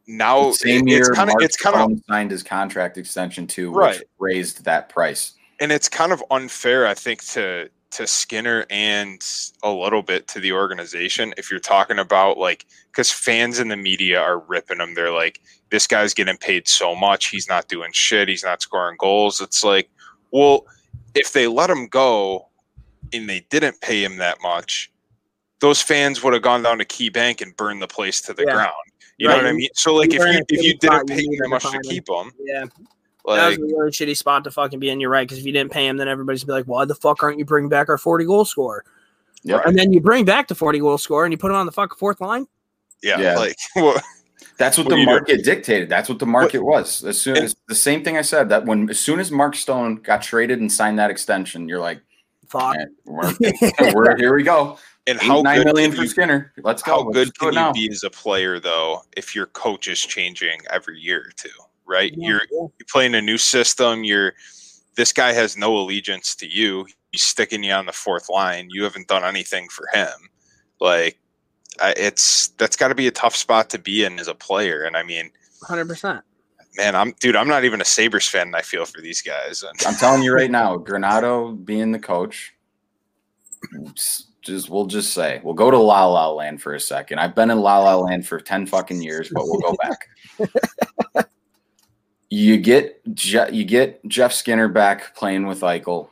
[0.07, 4.03] now same year, it's kind of it's kind of signed his contract extension too, right?
[4.19, 5.33] raised that price.
[5.59, 9.25] And it's kind of unfair, I think, to to Skinner and
[9.63, 13.77] a little bit to the organization if you're talking about like because fans in the
[13.77, 14.95] media are ripping him.
[14.95, 18.97] They're like, this guy's getting paid so much, he's not doing shit, he's not scoring
[18.99, 19.41] goals.
[19.41, 19.91] It's like,
[20.31, 20.67] well,
[21.15, 22.49] if they let him go
[23.13, 24.91] and they didn't pay him that much,
[25.61, 28.53] those fans would have gone down to KeyBank and burned the place to the yeah.
[28.53, 28.73] ground.
[29.19, 29.37] You right.
[29.37, 29.69] know what I mean?
[29.75, 32.65] So like if you if you didn't pay him that much to keep him, yeah.
[33.27, 35.01] Like, that was a really shitty spot to fucking be in.
[35.01, 37.23] You're right, because if you didn't pay him, then everybody's be like, "Why the fuck
[37.25, 38.85] aren't you bringing back our 40 goal scorer?"
[39.43, 41.67] Yeah, and then you bring back the 40 goal scorer and you put him on
[41.67, 42.47] the fucking fourth line.
[43.03, 43.37] Yeah, yeah.
[43.37, 44.01] like well,
[44.59, 45.89] that's what, what the market dictated.
[45.89, 47.05] That's what the market what, was.
[47.05, 49.97] As soon as the same thing I said that when as soon as Mark Stone
[49.97, 52.01] got traded and signed that extension, you're like,
[52.49, 53.35] "Fuck, we're,
[53.93, 56.53] we're, here we go." And Eight, how nine million for you, Skinner?
[56.65, 56.91] Let's go.
[56.91, 60.59] How Let's good can you be as a player though if your coach is changing
[60.69, 61.49] every year or two?
[61.87, 62.13] Right?
[62.17, 62.67] Yeah, you're yeah.
[62.79, 64.05] you're playing a new system.
[64.05, 64.35] You're
[64.97, 66.87] this guy has no allegiance to you.
[67.13, 68.69] He's sticking you on the fourth line.
[68.71, 70.09] You haven't done anything for him.
[70.81, 71.19] Like
[71.81, 74.85] it's that's got to be a tough spot to be in as a player.
[74.85, 75.31] And I mean,
[75.63, 76.23] hundred percent.
[76.77, 77.37] Man, I'm dude.
[77.37, 78.49] I'm not even a Sabres fan.
[78.49, 79.63] And I feel for these guys.
[79.63, 82.55] And I'm telling you right now, Granato being the coach,
[84.43, 87.19] just we'll just say we'll go to La La Land for a second.
[87.19, 91.27] I've been in La La Land for ten fucking years, but we'll go back.
[92.31, 96.09] you get Je- you get Jeff Skinner back playing with Eichel.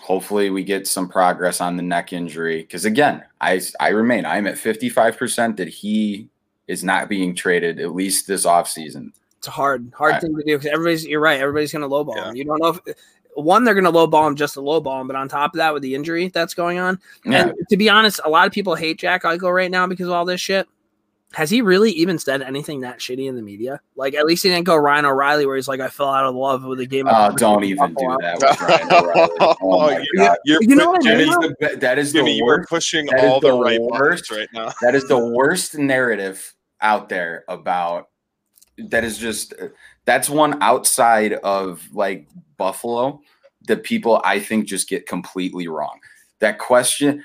[0.00, 2.62] Hopefully, we get some progress on the neck injury.
[2.62, 6.28] Because again, I I remain I'm at 55 percent that he
[6.66, 9.12] is not being traded at least this offseason.
[9.38, 11.40] It's a hard hard I, thing to do because everybody's you're right.
[11.40, 12.30] Everybody's going to lowball yeah.
[12.30, 12.36] him.
[12.36, 12.96] You don't know if
[13.34, 15.74] one they're going to lowball him just to lowball him, but on top of that,
[15.74, 17.48] with the injury that's going on, yeah.
[17.48, 20.12] and to be honest, a lot of people hate Jack Eichel right now because of
[20.14, 20.68] all this shit
[21.34, 23.80] has he really even said anything that shitty in the media?
[23.96, 26.34] Like, at least he didn't go Ryan O'Reilly, where he's like, "I fell out of
[26.34, 29.30] love with the game." Oh, don't even do that with Ryan O'Reilly.
[29.66, 31.28] Oh my god, you're, you know what I mean?
[31.28, 32.58] The, that is Jimmy, the worst.
[32.58, 34.72] You're pushing all the, the, right worst right now.
[34.80, 38.08] that is the worst narrative out there about.
[38.78, 39.54] That is just
[40.04, 43.20] that's one outside of like Buffalo
[43.66, 46.00] that people I think just get completely wrong.
[46.40, 47.22] That question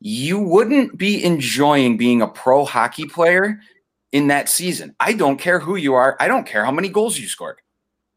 [0.00, 3.60] you wouldn't be enjoying being a pro hockey player
[4.12, 4.94] in that season.
[5.00, 6.16] I don't care who you are.
[6.20, 7.60] I don't care how many goals you scored.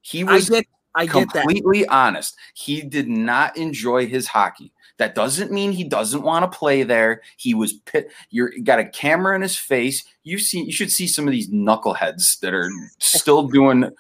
[0.01, 2.36] He was I get, I completely honest.
[2.53, 4.71] He did not enjoy his hockey.
[4.97, 7.21] That doesn't mean he doesn't want to play there.
[7.38, 8.11] He was pit.
[8.30, 10.03] You're got a camera in his face.
[10.23, 12.69] You see, you should see some of these knuckleheads that are
[12.99, 13.91] still doing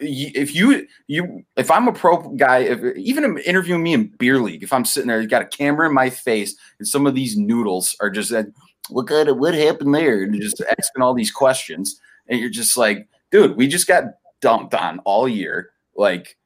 [0.00, 4.62] if you you if I'm a pro guy, if even interviewing me in beer league,
[4.62, 7.36] if I'm sitting there, you got a camera in my face, and some of these
[7.36, 8.46] noodles are just like,
[8.90, 12.76] look at it, what happened there, and just asking all these questions, and you're just
[12.76, 14.04] like, dude, we just got
[14.40, 15.70] dumped on all year.
[15.96, 16.36] Like,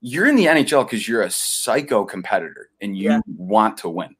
[0.00, 3.20] you're in the NHL because you're a psycho competitor and you yeah.
[3.26, 4.14] want to win.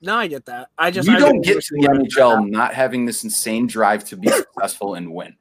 [0.00, 0.68] No, I get that.
[0.78, 4.16] I just you I don't get to the NHL not having this insane drive to
[4.16, 5.36] be successful and win.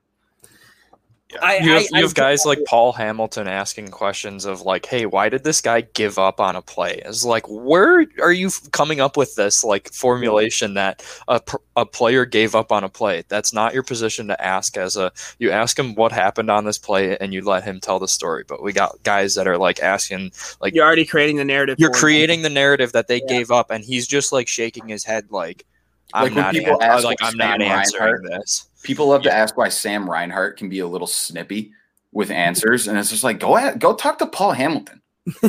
[1.32, 1.40] Yeah.
[1.42, 5.06] I, you have, I, you have guys like Paul Hamilton asking questions of like, "Hey,
[5.06, 9.02] why did this guy give up on a play?" Is like, where are you coming
[9.02, 11.42] up with this like formulation that a,
[11.76, 13.26] a player gave up on a play?
[13.28, 14.78] That's not your position to ask.
[14.78, 18.00] As a you ask him what happened on this play and you let him tell
[18.00, 18.46] the story.
[18.48, 21.76] But we got guys that are like asking like, you're already creating the narrative.
[21.78, 22.44] You're creating him.
[22.44, 23.28] the narrative that they yeah.
[23.28, 25.66] gave up, and he's just like shaking his head like,
[26.14, 29.32] "I'm like not people ask, like I'm not answering this." People love yeah.
[29.32, 31.72] to ask why Sam Reinhart can be a little snippy
[32.12, 35.02] with answers, and it's just like go ahead, go talk to Paul Hamilton.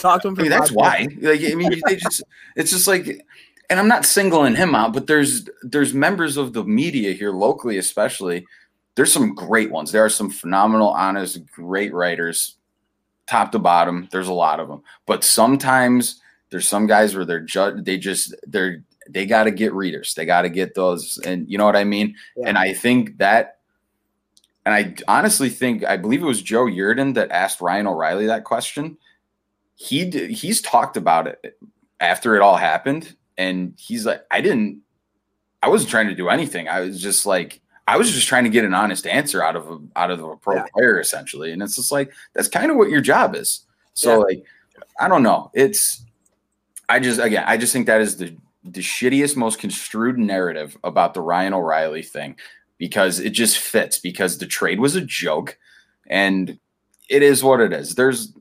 [0.00, 0.38] talk to him.
[0.38, 1.08] I mean, that's why.
[1.20, 2.22] Like, I mean, they just
[2.56, 3.24] it's just like,
[3.70, 7.78] and I'm not singling him out, but there's there's members of the media here locally,
[7.78, 8.46] especially.
[8.94, 9.90] There's some great ones.
[9.90, 12.56] There are some phenomenal, honest, great writers,
[13.26, 14.06] top to bottom.
[14.12, 18.34] There's a lot of them, but sometimes there's some guys where they're just they just
[18.46, 20.14] they're they got to get readers.
[20.14, 22.14] They got to get those, and you know what I mean.
[22.36, 22.48] Yeah.
[22.48, 23.58] And I think that,
[24.64, 28.44] and I honestly think I believe it was Joe Yerdon that asked Ryan O'Reilly that
[28.44, 28.96] question.
[29.74, 31.58] He did, he's talked about it
[32.00, 34.82] after it all happened, and he's like, I didn't,
[35.62, 36.68] I wasn't trying to do anything.
[36.68, 39.70] I was just like, I was just trying to get an honest answer out of
[39.70, 40.66] a, out of a pro yeah.
[40.72, 43.60] player essentially, and it's just like that's kind of what your job is.
[43.94, 44.16] So yeah.
[44.16, 44.44] like,
[45.00, 45.50] I don't know.
[45.54, 46.04] It's
[46.88, 51.14] I just again, I just think that is the the shittiest, most construed narrative about
[51.14, 52.36] the Ryan O'Reilly thing
[52.78, 55.58] because it just fits because the trade was a joke
[56.08, 56.58] and
[57.08, 57.94] it is what it is.
[57.94, 58.32] There's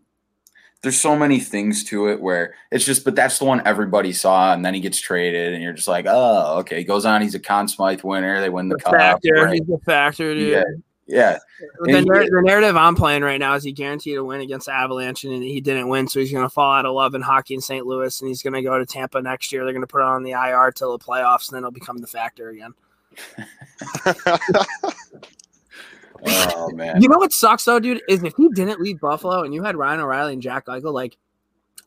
[0.82, 4.52] there's so many things to it where it's just, but that's the one everybody saw,
[4.52, 6.80] and then he gets traded, and you're just like, oh, okay.
[6.80, 8.42] He goes on, he's a Conn Smythe winner.
[8.42, 8.94] They win the, the cup.
[8.94, 9.62] Factor, right?
[9.64, 10.54] He's a factor, dude.
[10.54, 10.64] Yeah.
[11.12, 11.40] Yeah.
[11.80, 15.24] The, he, the, narrative I'm playing right now is he guaranteed a win against Avalanche,
[15.24, 17.62] and he didn't win, so he's going to fall out of love in hockey in
[17.62, 17.86] St.
[17.86, 19.64] Louis, and he's going to go to Tampa next year.
[19.64, 22.08] They're going to put on the IR till the playoffs, and then he'll become the
[22.08, 22.74] factor again.
[26.26, 27.02] oh man!
[27.02, 29.76] You know what sucks though, dude, is if he didn't leave Buffalo and you had
[29.76, 31.18] Ryan O'Reilly and Jack Eichel, like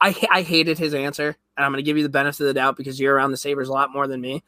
[0.01, 2.55] I I hated his answer, and I'm going to give you the benefit of the
[2.55, 4.43] doubt because you're around the Sabres a lot more than me.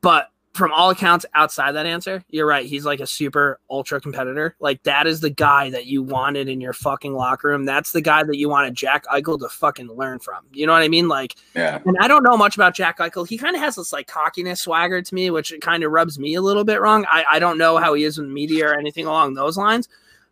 [0.00, 2.64] But from all accounts outside that answer, you're right.
[2.64, 4.54] He's like a super ultra competitor.
[4.60, 7.64] Like that is the guy that you wanted in your fucking locker room.
[7.64, 10.44] That's the guy that you wanted Jack Eichel to fucking learn from.
[10.52, 11.08] You know what I mean?
[11.08, 11.80] Like, yeah.
[11.84, 13.28] And I don't know much about Jack Eichel.
[13.28, 16.34] He kind of has this like cockiness swagger to me, which kind of rubs me
[16.34, 17.04] a little bit wrong.
[17.10, 19.88] I, I don't know how he is in media or anything along those lines,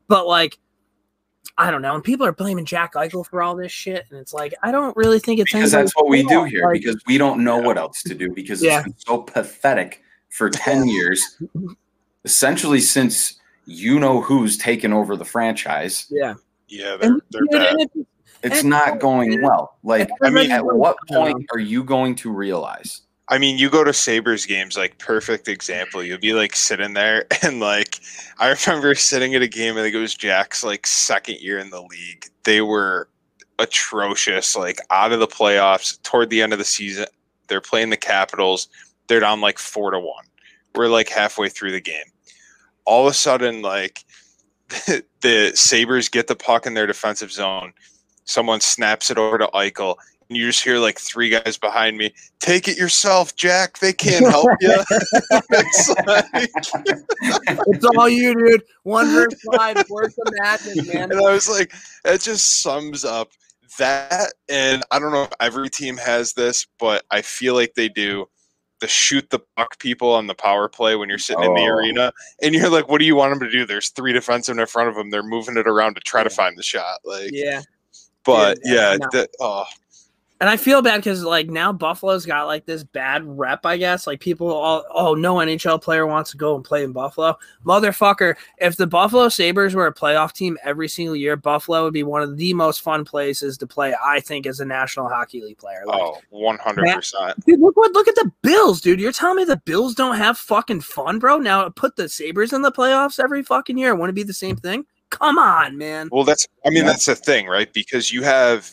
[0.07, 0.57] but like,
[1.59, 1.97] I don't know.
[1.97, 4.97] And people are blaming Jack Eichel for all this shit, and it's like I don't
[4.97, 6.65] really think it's because that's what we do here.
[6.65, 7.67] Like, because we don't know yeah.
[7.67, 8.85] what else to do because yeah.
[8.87, 10.01] it's so pathetic
[10.33, 11.41] for 10 years,
[12.25, 16.07] essentially since you know who's taken over the franchise.
[16.11, 16.35] Yeah.
[16.69, 17.77] Yeah, they're, they're bad.
[18.43, 19.77] It's not going well.
[19.85, 23.03] Like, I mean, at what point are you going to realize?
[23.29, 26.03] I mean, you go to Sabres games, like perfect example.
[26.03, 28.01] You'll be like sitting there and like
[28.39, 31.71] I remember sitting at a game, I think it was Jack's like second year in
[31.71, 32.27] the league.
[32.45, 33.09] They were
[33.59, 37.07] atrocious, like out of the playoffs toward the end of the season.
[37.49, 38.69] They're playing the Capitals
[39.13, 40.25] they're down like four to one.
[40.75, 42.07] We're like halfway through the game.
[42.87, 44.07] All of a sudden, like
[44.69, 47.75] the, the Sabres get the puck in their defensive zone.
[48.25, 49.97] Someone snaps it over to Eichel,
[50.31, 52.15] and you just hear like three guys behind me.
[52.41, 53.81] Take it yourself, Jack.
[53.81, 54.73] They can't help you.
[55.51, 56.25] it's, like...
[57.67, 58.63] it's, all you, dude.
[58.85, 61.13] One verse five, worth the magic, man.
[61.13, 63.33] And I was like, that just sums up
[63.77, 64.33] that.
[64.49, 68.27] And I don't know if every team has this, but I feel like they do
[68.83, 71.47] the shoot the puck people on the power play when you're sitting oh.
[71.47, 71.75] in the oh.
[71.75, 72.13] arena
[72.43, 74.89] and you're like what do you want them to do there's three defensemen in front
[74.89, 77.63] of them they're moving it around to try to find the shot like yeah
[78.25, 79.09] but yeah, yeah no.
[79.13, 79.65] that, oh
[80.43, 84.09] and I feel bad because like now Buffalo's got like this bad rep, I guess.
[84.09, 87.39] Like people all oh no NHL player wants to go and play in Buffalo.
[87.65, 92.03] Motherfucker, if the Buffalo Sabres were a playoff team every single year, Buffalo would be
[92.03, 95.59] one of the most fun places to play, I think, as a National Hockey League
[95.59, 95.85] player.
[95.87, 97.47] Like, oh, 100 percent.
[97.47, 98.99] Dude, look what look at the Bills, dude.
[98.99, 101.39] You're telling me the Bills don't have fucking fun, bro?
[101.39, 103.95] Now put the Sabres in the playoffs every fucking year.
[103.95, 104.87] Wouldn't it be the same thing?
[105.11, 106.09] Come on, man.
[106.11, 106.91] Well, that's I mean, yeah.
[106.91, 107.73] that's the thing, right?
[107.73, 108.69] Because you have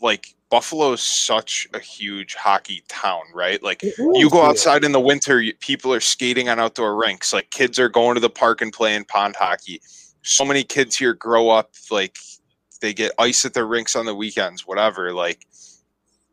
[0.00, 3.62] like Buffalo is such a huge hockey town, right?
[3.62, 7.32] Like you go outside in the winter, people are skating on outdoor rinks.
[7.32, 9.80] Like kids are going to the park and playing pond hockey.
[10.22, 12.18] So many kids here grow up like
[12.80, 15.12] they get ice at their rinks on the weekends, whatever.
[15.12, 15.46] Like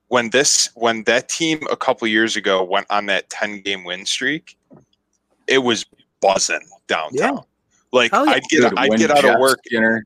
[0.10, 4.06] when this when that team a couple years ago went on that 10 game win
[4.06, 4.58] streak,
[5.48, 5.86] it was
[6.20, 7.12] buzzing downtown.
[7.14, 7.38] Yeah.
[7.92, 8.22] Like yeah.
[8.22, 9.60] I'd get Dude, I'd get out Jeff of work.
[9.66, 10.04] Skinner,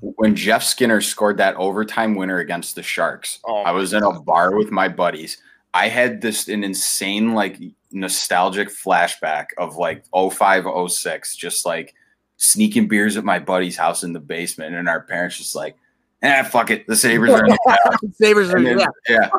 [0.00, 4.20] when Jeff Skinner scored that overtime winner against the Sharks, oh I was in a
[4.20, 5.38] bar with my buddies.
[5.72, 7.58] I had this an insane like
[7.90, 11.94] nostalgic flashback of like 05, 06, just like
[12.36, 15.76] sneaking beers at my buddy's house in the basement, and our parents just like,
[16.22, 19.30] "Ah, fuck it, the Sabres are in the Sabres are then, yeah, yeah,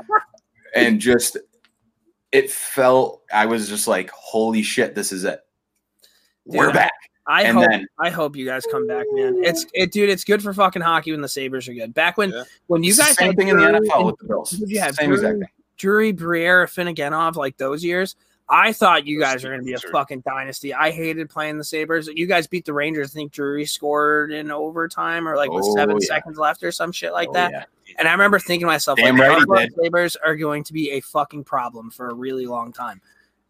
[0.76, 1.38] and just
[2.32, 5.40] it felt I was just like, holy shit, this is it.
[6.50, 6.92] Dude, We're back.
[7.28, 9.44] I and hope then, I hope you guys come back, man.
[9.44, 10.10] It's it, dude.
[10.10, 11.94] It's good for fucking hockey when the Sabres are good.
[11.94, 12.44] Back when yeah.
[12.68, 14.54] when you guys same thing Drury, in the NFL with the Bills.
[14.68, 15.50] You have same Drury, exact thing.
[15.78, 18.16] Drury, Briere, Afinogenov, like those years?
[18.48, 20.72] I thought you guys were going to be a fucking dynasty.
[20.72, 22.08] I hated playing the Sabres.
[22.08, 23.12] You guys beat the Rangers.
[23.12, 26.08] I think Drury scored in overtime or like with oh, seven yeah.
[26.08, 27.52] seconds left or some shit like oh, that.
[27.52, 27.64] Yeah.
[27.98, 31.00] And I remember thinking to myself, Damn like, right Sabres are going to be a
[31.00, 33.02] fucking problem for a really long time.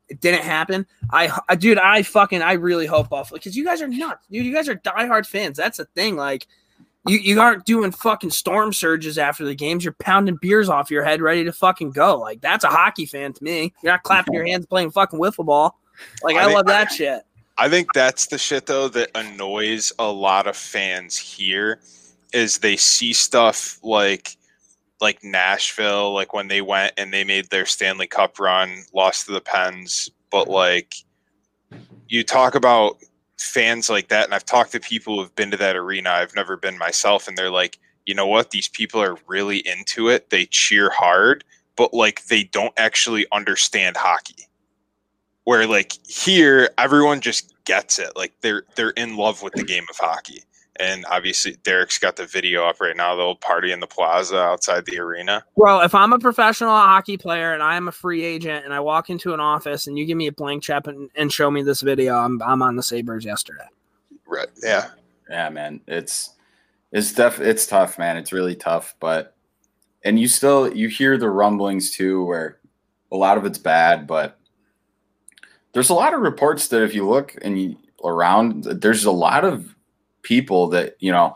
[0.08, 0.86] It didn't happen.
[1.12, 4.46] I, I dude, I fucking, I really hope Buffalo because you guys are nuts, dude.
[4.46, 5.58] You guys are diehard fans.
[5.58, 6.16] That's the thing.
[6.16, 6.48] Like,
[7.08, 9.84] you, you aren't doing fucking storm surges after the games.
[9.84, 12.20] You're pounding beers off your head, ready to fucking go.
[12.20, 13.74] Like, that's a hockey fan to me.
[13.84, 15.80] You're not clapping your hands playing fucking wiffle ball.
[16.24, 17.24] Like, I, I think, love that shit.
[17.58, 21.80] I think that's the shit though that annoys a lot of fans here
[22.34, 24.36] is they see stuff like
[25.02, 29.34] like Nashville, like when they went and they made their Stanley Cup run, lost to
[29.34, 30.54] the Pens, but mm-hmm.
[30.54, 30.96] like
[32.08, 32.98] you talk about
[33.38, 36.12] fans like that, and I've talked to people who've been to that arena.
[36.12, 38.52] I've never been myself, and they're like, you know what?
[38.52, 40.30] These people are really into it.
[40.30, 41.44] They cheer hard,
[41.76, 44.48] but like they don't actually understand hockey.
[45.44, 48.12] Where like here, everyone just gets it.
[48.16, 50.44] Like they're they're in love with the game of hockey
[50.78, 53.16] and obviously Derek's got the video up right now.
[53.16, 55.44] The old party in the plaza outside the arena.
[55.56, 58.80] Well, if I'm a professional hockey player and I am a free agent and I
[58.80, 61.64] walk into an office and you give me a blank check and, and show me
[61.64, 63.68] this video, I'm I'm on the Sabres yesterday.
[64.28, 64.48] Right.
[64.62, 64.90] Yeah.
[65.30, 65.82] Yeah, man.
[65.88, 66.32] It's
[66.92, 68.18] it's def it's tough, man.
[68.18, 69.36] It's really tough, but
[70.04, 72.60] and you still you hear the rumblings too where
[73.12, 74.40] a lot of it's bad, but
[75.74, 79.44] there's a lot of reports that if you look and you around, there's a lot
[79.44, 79.75] of
[80.26, 81.36] people that you know,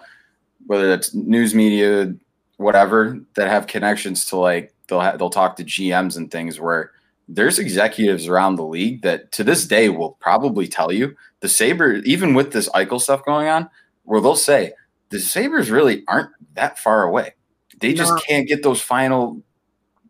[0.67, 2.13] whether it's news media,
[2.57, 6.91] whatever, that have connections to like they'll ha- they'll talk to GMs and things where
[7.29, 11.97] there's executives around the league that to this day will probably tell you the Sabre,
[11.97, 13.69] even with this Eichel stuff going on,
[14.03, 14.73] where they'll say
[15.09, 17.33] the Sabres really aren't that far away.
[17.79, 18.19] They just no.
[18.19, 19.41] can't get those final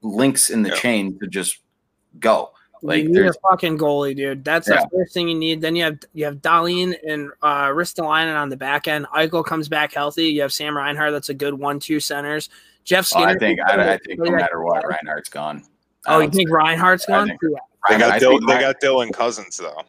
[0.02, 0.76] links in the yeah.
[0.76, 1.60] chain to just
[2.20, 2.52] go.
[2.82, 4.44] Like you need a fucking goalie, dude.
[4.44, 4.84] That's yeah.
[4.84, 5.62] the first thing you need.
[5.62, 9.06] Then you have you have Dahlin and uh Ristolainen on the back end.
[9.08, 10.28] Eichel comes back healthy.
[10.28, 11.12] You have Sam Reinhart.
[11.12, 12.50] That's a good one-two centers.
[12.84, 13.28] Jeff Skinner.
[13.28, 15.64] Oh, I think I, I, think no matter what, Reinhart's gone.
[16.08, 17.28] Oh, you think Reinhart's gone?
[17.28, 17.40] Think,
[17.90, 19.82] they got Dylan, they got Dylan Cozens though.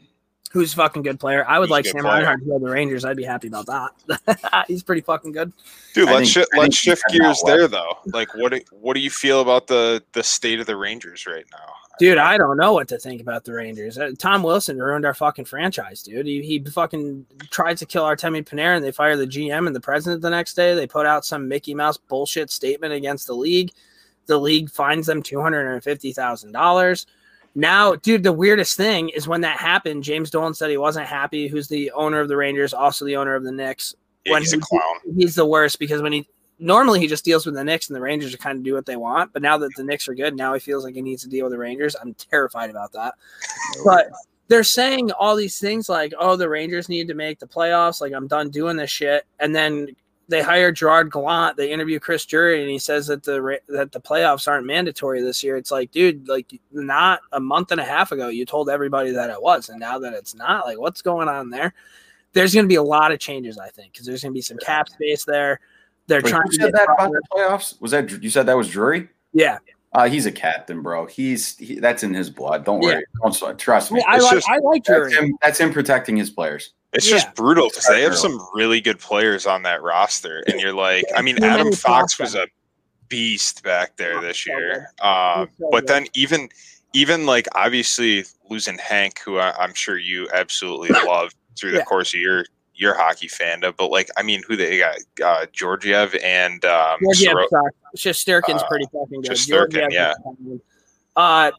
[0.52, 1.44] Who's a fucking good player?
[1.46, 2.14] I would He's like Sam player.
[2.14, 3.04] Reinhart to go to the Rangers.
[3.04, 4.64] I'd be happy about that.
[4.68, 5.52] He's pretty fucking good.
[5.94, 7.98] Dude, let's sh- let's shift gears there though.
[8.06, 11.46] Like, what do, what do you feel about the the state of the Rangers right
[11.52, 11.72] now?
[12.00, 13.98] Dude, I don't know what to think about the Rangers.
[13.98, 16.24] Uh, Tom Wilson ruined our fucking franchise, dude.
[16.24, 18.80] He, he fucking tried to kill Artemi Panarin.
[18.80, 20.74] They fired the GM and the president the next day.
[20.74, 23.70] They put out some Mickey Mouse bullshit statement against the league.
[24.24, 27.04] The league fines them two hundred and fifty thousand dollars.
[27.54, 31.48] Now, dude, the weirdest thing is when that happened, James Dolan said he wasn't happy.
[31.48, 33.94] Who's the owner of the Rangers, also the owner of the Knicks.
[34.24, 34.94] Yeah, when he's he, a clown.
[35.18, 36.26] He's the worst because when he
[36.60, 38.86] normally he just deals with the Knicks and the Rangers to kind of do what
[38.86, 39.32] they want.
[39.32, 41.46] But now that the Knicks are good, now he feels like he needs to deal
[41.46, 41.96] with the Rangers.
[42.00, 43.14] I'm terrified about that.
[43.84, 44.10] But
[44.48, 48.00] they're saying all these things like, oh, the Rangers need to make the playoffs.
[48.00, 49.24] Like, I'm done doing this shit.
[49.38, 49.88] And then
[50.28, 51.56] they hire Gerard Gallant.
[51.56, 55.42] They interview Chris Drury, and he says that the that the playoffs aren't mandatory this
[55.42, 55.56] year.
[55.56, 59.30] It's like, dude, like not a month and a half ago, you told everybody that
[59.30, 61.74] it was, and now that it's not, like, what's going on there?
[62.32, 64.40] There's going to be a lot of changes, I think, because there's going to be
[64.40, 65.58] some cap space there.
[66.10, 67.80] They're Wait, trying to said that about the playoffs.
[67.80, 69.08] Was that you said that was Drury?
[69.32, 69.58] Yeah.
[69.92, 71.06] Uh, he's a captain, bro.
[71.06, 72.64] He's he, that's in his blood.
[72.64, 73.04] Don't worry.
[73.22, 73.30] Yeah.
[73.30, 74.02] Don't trust me.
[74.08, 75.10] I, like, just, I like Drury.
[75.10, 76.72] That's him, that's him protecting his players.
[76.92, 77.18] It's yeah.
[77.18, 81.04] just brutal because they have some really good players on that roster, and you're like,
[81.14, 82.48] I mean, Adam Fox was a
[83.08, 84.88] beast back there this year.
[85.00, 86.48] Um, but then even
[86.92, 91.84] even like obviously losing Hank, who I, am sure you absolutely love through the yeah.
[91.84, 92.46] course of your
[92.80, 94.96] your hockey fandom, but like I mean, who they got?
[95.22, 97.36] Uh, Georgiev and um, Georgiev
[97.94, 99.32] Shesterkin's uh, pretty fucking good.
[99.32, 100.14] Shesterkin, yeah.
[101.14, 101.50] Uh,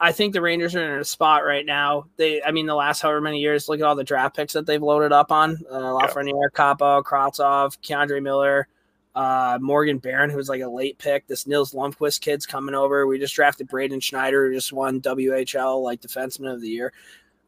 [0.00, 2.06] I think the Rangers are in a spot right now.
[2.16, 4.64] They, I mean, the last however many years, look at all the draft picks that
[4.64, 6.58] they've loaded up on: uh, Lafreniere, yeah.
[6.58, 8.66] Kaapo, Kravtsov, K'Andre Miller,
[9.14, 11.26] uh, Morgan Barron, who's like a late pick.
[11.26, 13.06] This Nils Lundkvist kid's coming over.
[13.06, 16.94] We just drafted Braden Schneider, who just won WHL like defenseman of the year.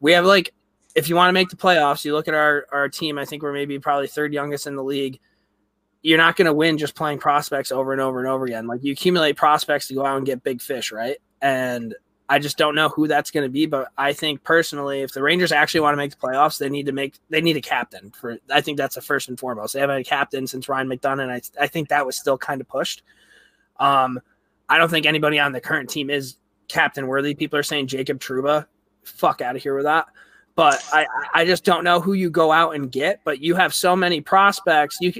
[0.00, 0.52] We have like
[0.94, 3.18] if you want to make the playoffs, you look at our our team.
[3.18, 5.20] I think we're maybe probably third youngest in the league.
[6.02, 8.66] You're not going to win just playing prospects over and over and over again.
[8.66, 11.16] Like you accumulate prospects to go out and get big fish, right?
[11.40, 11.94] And
[12.28, 13.64] I just don't know who that's going to be.
[13.66, 16.86] But I think personally, if the Rangers actually want to make the playoffs, they need
[16.86, 18.10] to make they need a captain.
[18.10, 19.72] For I think that's the first and foremost.
[19.72, 21.30] They haven't had a captain since Ryan McDonagh.
[21.30, 23.02] I I think that was still kind of pushed.
[23.80, 24.20] Um,
[24.68, 26.36] I don't think anybody on the current team is
[26.68, 27.34] captain worthy.
[27.34, 28.66] People are saying Jacob Trouba.
[29.02, 30.06] Fuck out of here with that
[30.54, 33.20] but I, I just don't know who you go out and get.
[33.24, 34.98] But you have so many prospects.
[35.00, 35.12] You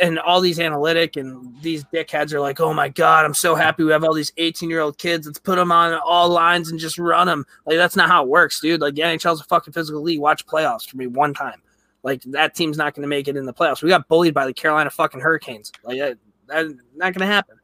[0.00, 3.82] and all these analytic and these dickheads are like, oh my god, I'm so happy
[3.82, 5.26] we have all these 18 year old kids.
[5.26, 7.46] Let's put them on all lines and just run them.
[7.64, 8.80] Like that's not how it works, dude.
[8.80, 10.20] Like the NHL's a fucking physical league.
[10.20, 11.62] Watch playoffs for me one time.
[12.02, 13.82] Like that team's not going to make it in the playoffs.
[13.82, 15.72] We got bullied by the Carolina fucking Hurricanes.
[15.82, 17.56] Like that, that's not going to happen.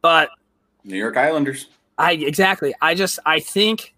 [0.00, 0.30] But
[0.84, 1.68] New York Islanders.
[1.98, 2.74] I exactly.
[2.80, 3.94] I just I think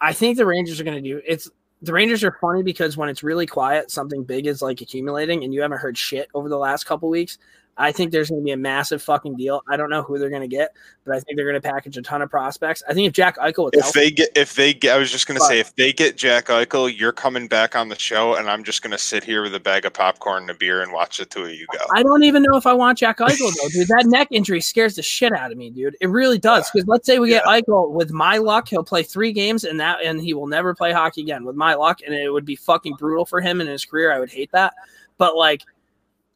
[0.00, 1.22] I think the Rangers are going to do.
[1.26, 1.50] It's
[1.82, 5.54] the Rangers are funny because when it's really quiet, something big is like accumulating, and
[5.54, 7.38] you haven't heard shit over the last couple weeks.
[7.76, 9.62] I think there's going to be a massive fucking deal.
[9.68, 10.70] I don't know who they're going to get,
[11.04, 12.82] but I think they're going to package a ton of prospects.
[12.88, 15.38] I think if Jack Eichel, if they get, if they get, I was just going
[15.38, 18.64] to say, if they get Jack Eichel, you're coming back on the show, and I'm
[18.64, 21.18] just going to sit here with a bag of popcorn and a beer and watch
[21.18, 21.78] the two of you go.
[21.94, 23.88] I don't even know if I want Jack Eichel though, dude.
[23.88, 25.96] That neck injury scares the shit out of me, dude.
[26.00, 26.70] It really does.
[26.70, 27.60] Because let's say we get yeah.
[27.60, 30.92] Eichel, with my luck, he'll play three games, and that, and he will never play
[30.92, 31.44] hockey again.
[31.44, 34.12] With my luck, and it would be fucking brutal for him in his career.
[34.12, 34.74] I would hate that,
[35.16, 35.62] but like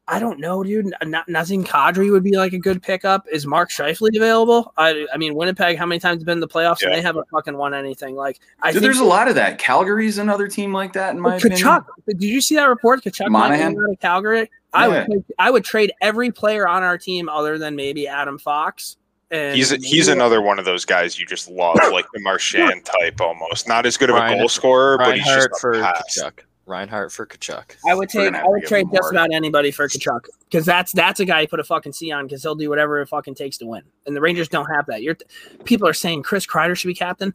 [0.07, 0.95] I don't know, dude.
[1.03, 3.25] Nazem Kadri would be like a good pickup.
[3.33, 4.75] Is Mark Scheifele available?
[4.77, 5.79] I, I mean, Winnipeg.
[5.79, 6.89] How many times have been in the playoffs yeah.
[6.89, 8.15] and they haven't fucking won anything?
[8.15, 9.59] Like, I dude, there's a lot of that.
[9.59, 11.79] Calgary's another team like that, in my Tkachuk.
[11.79, 11.85] opinion.
[12.07, 13.03] Did you see that report?
[13.03, 14.51] Tkachuk Monahan out of Calgary.
[14.75, 18.97] I would I would trade every player on our team other than maybe Adam Fox.
[19.31, 23.23] And he's he's another one of those guys you just love, like the Marchand type
[23.23, 23.67] almost.
[23.67, 26.41] Not as good of a Ryan, goal scorer, but he's just for Tkachuk.
[26.67, 27.77] Reinhart for Tkachuk.
[27.87, 31.25] I would take I would trade just about anybody for Tkachuk because that's that's a
[31.25, 33.67] guy you put a fucking C on because he'll do whatever it fucking takes to
[33.67, 33.83] win.
[34.07, 35.03] And the Rangers don't have that.
[35.03, 35.17] You're
[35.65, 37.35] people are saying Chris Kreider should be captain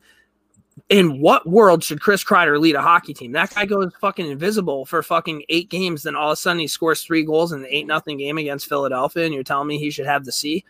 [0.88, 3.32] in what world should Chris Kreider lead a hockey team?
[3.34, 6.68] That guy goes fucking invisible for fucking eight games, then all of a sudden he
[6.68, 9.92] scores three goals in the eight nothing game against Philadelphia, and you're telling me he
[9.92, 10.64] should have the C?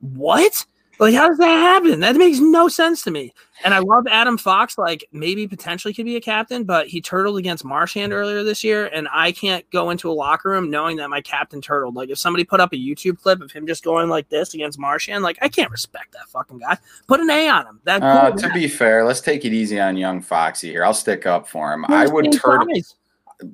[0.00, 0.64] What?
[1.00, 2.00] Like, how does that happen?
[2.00, 3.32] That makes no sense to me.
[3.64, 4.76] And I love Adam Fox.
[4.76, 8.86] Like, maybe potentially could be a captain, but he turtled against Marchand earlier this year,
[8.92, 11.96] and I can't go into a locker room knowing that my captain turtled.
[11.96, 14.78] Like, if somebody put up a YouTube clip of him just going like this against
[14.78, 16.76] Marchand, like, I can't respect that fucking guy.
[17.06, 17.80] Put an A on him.
[17.84, 20.84] That uh, to be fair, let's take it easy on young Foxy here.
[20.84, 21.86] I'll stick up for him.
[21.88, 22.68] I would turtle,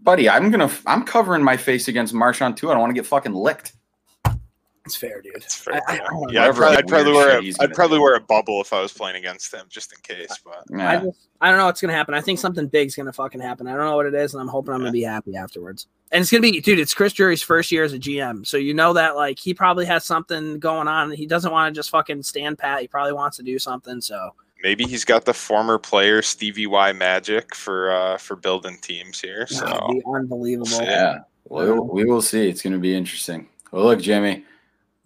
[0.02, 0.28] buddy.
[0.28, 0.70] I'm gonna.
[0.84, 2.70] I'm covering my face against Marchand too.
[2.70, 3.75] I don't want to get fucking licked.
[4.86, 5.34] It's fair, dude.
[5.34, 5.82] It's fair.
[5.88, 8.72] I, I, yeah, I'd probably, I'd probably wear a, I'd probably wear a bubble if
[8.72, 10.38] I was playing against him, just in case.
[10.44, 10.90] But yeah.
[10.90, 12.14] I, just, I don't know what's gonna happen.
[12.14, 13.66] I think something big's gonna fucking happen.
[13.66, 14.84] I don't know what it is, and I'm hoping I'm yeah.
[14.84, 15.88] gonna be happy afterwards.
[16.12, 16.78] And it's gonna be, dude.
[16.78, 19.86] It's Chris Drury's first year as a GM, so you know that like he probably
[19.86, 21.10] has something going on.
[21.10, 22.80] He doesn't want to just fucking stand pat.
[22.80, 24.00] He probably wants to do something.
[24.00, 29.20] So maybe he's got the former player Stevie Y magic for uh for building teams
[29.20, 29.48] here.
[29.48, 29.66] So
[30.14, 30.78] unbelievable.
[30.78, 31.18] We'll yeah,
[31.48, 32.48] we'll, we will see.
[32.48, 33.48] It's gonna be interesting.
[33.72, 34.44] Well, look, Jimmy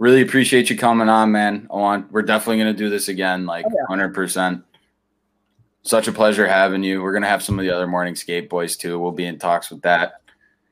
[0.01, 1.69] really appreciate you coming on, man.
[1.71, 4.65] I want we're definitely gonna do this again, like oh, hundred oh, percent.
[5.83, 7.03] Such a pleasure having you.
[7.03, 8.99] We're gonna have some of the other morning skate boys too.
[8.99, 10.15] We'll be in talks with that.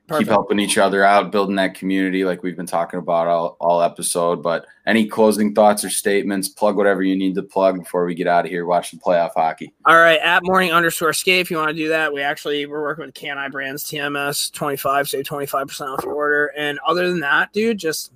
[0.08, 0.24] Perfect.
[0.24, 3.82] Keep helping each other out, building that community like we've been talking about all, all
[3.82, 4.42] episode.
[4.42, 8.26] But any closing thoughts or statements, plug whatever you need to plug before we get
[8.26, 9.74] out of here watching playoff hockey.
[9.84, 12.14] All right, at morning underscore skate if you want to do that.
[12.14, 16.52] We actually we're working with Can I Brands TMS 25, save 25% off your order.
[16.56, 18.10] And other than that, dude, just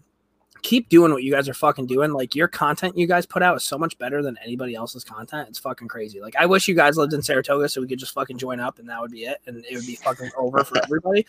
[0.63, 2.13] keep doing what you guys are fucking doing.
[2.13, 5.49] Like your content you guys put out is so much better than anybody else's content.
[5.49, 6.21] It's fucking crazy.
[6.21, 8.79] Like I wish you guys lived in Saratoga so we could just fucking join up
[8.79, 11.27] and that would be it and it would be fucking over for everybody.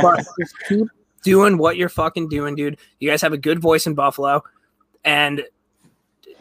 [0.00, 0.88] But just keep
[1.22, 2.78] doing what you're fucking doing, dude.
[3.00, 4.44] You guys have a good voice in Buffalo
[5.04, 5.42] and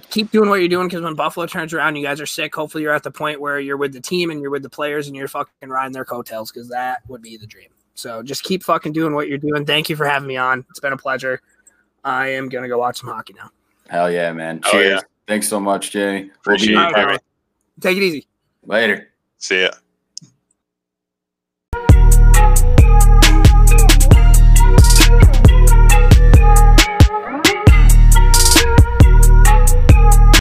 [0.09, 2.53] keep doing what you're doing because when Buffalo turns around, you guys are sick.
[2.53, 5.07] Hopefully, you're at the point where you're with the team and you're with the players
[5.07, 7.69] and you're fucking riding their coattails because that would be the dream.
[7.95, 9.65] So just keep fucking doing what you're doing.
[9.65, 10.65] Thank you for having me on.
[10.69, 11.41] It's been a pleasure.
[12.05, 13.49] I am gonna go watch some hockey now.
[13.89, 14.61] Hell yeah, man!
[14.61, 14.73] Cheers.
[14.73, 15.01] Oh, yeah.
[15.27, 16.29] Thanks so much, Jay.
[16.29, 17.21] Appreciate we'll it.
[17.81, 18.27] Take it easy.
[18.63, 19.09] Later.
[19.39, 19.71] See ya.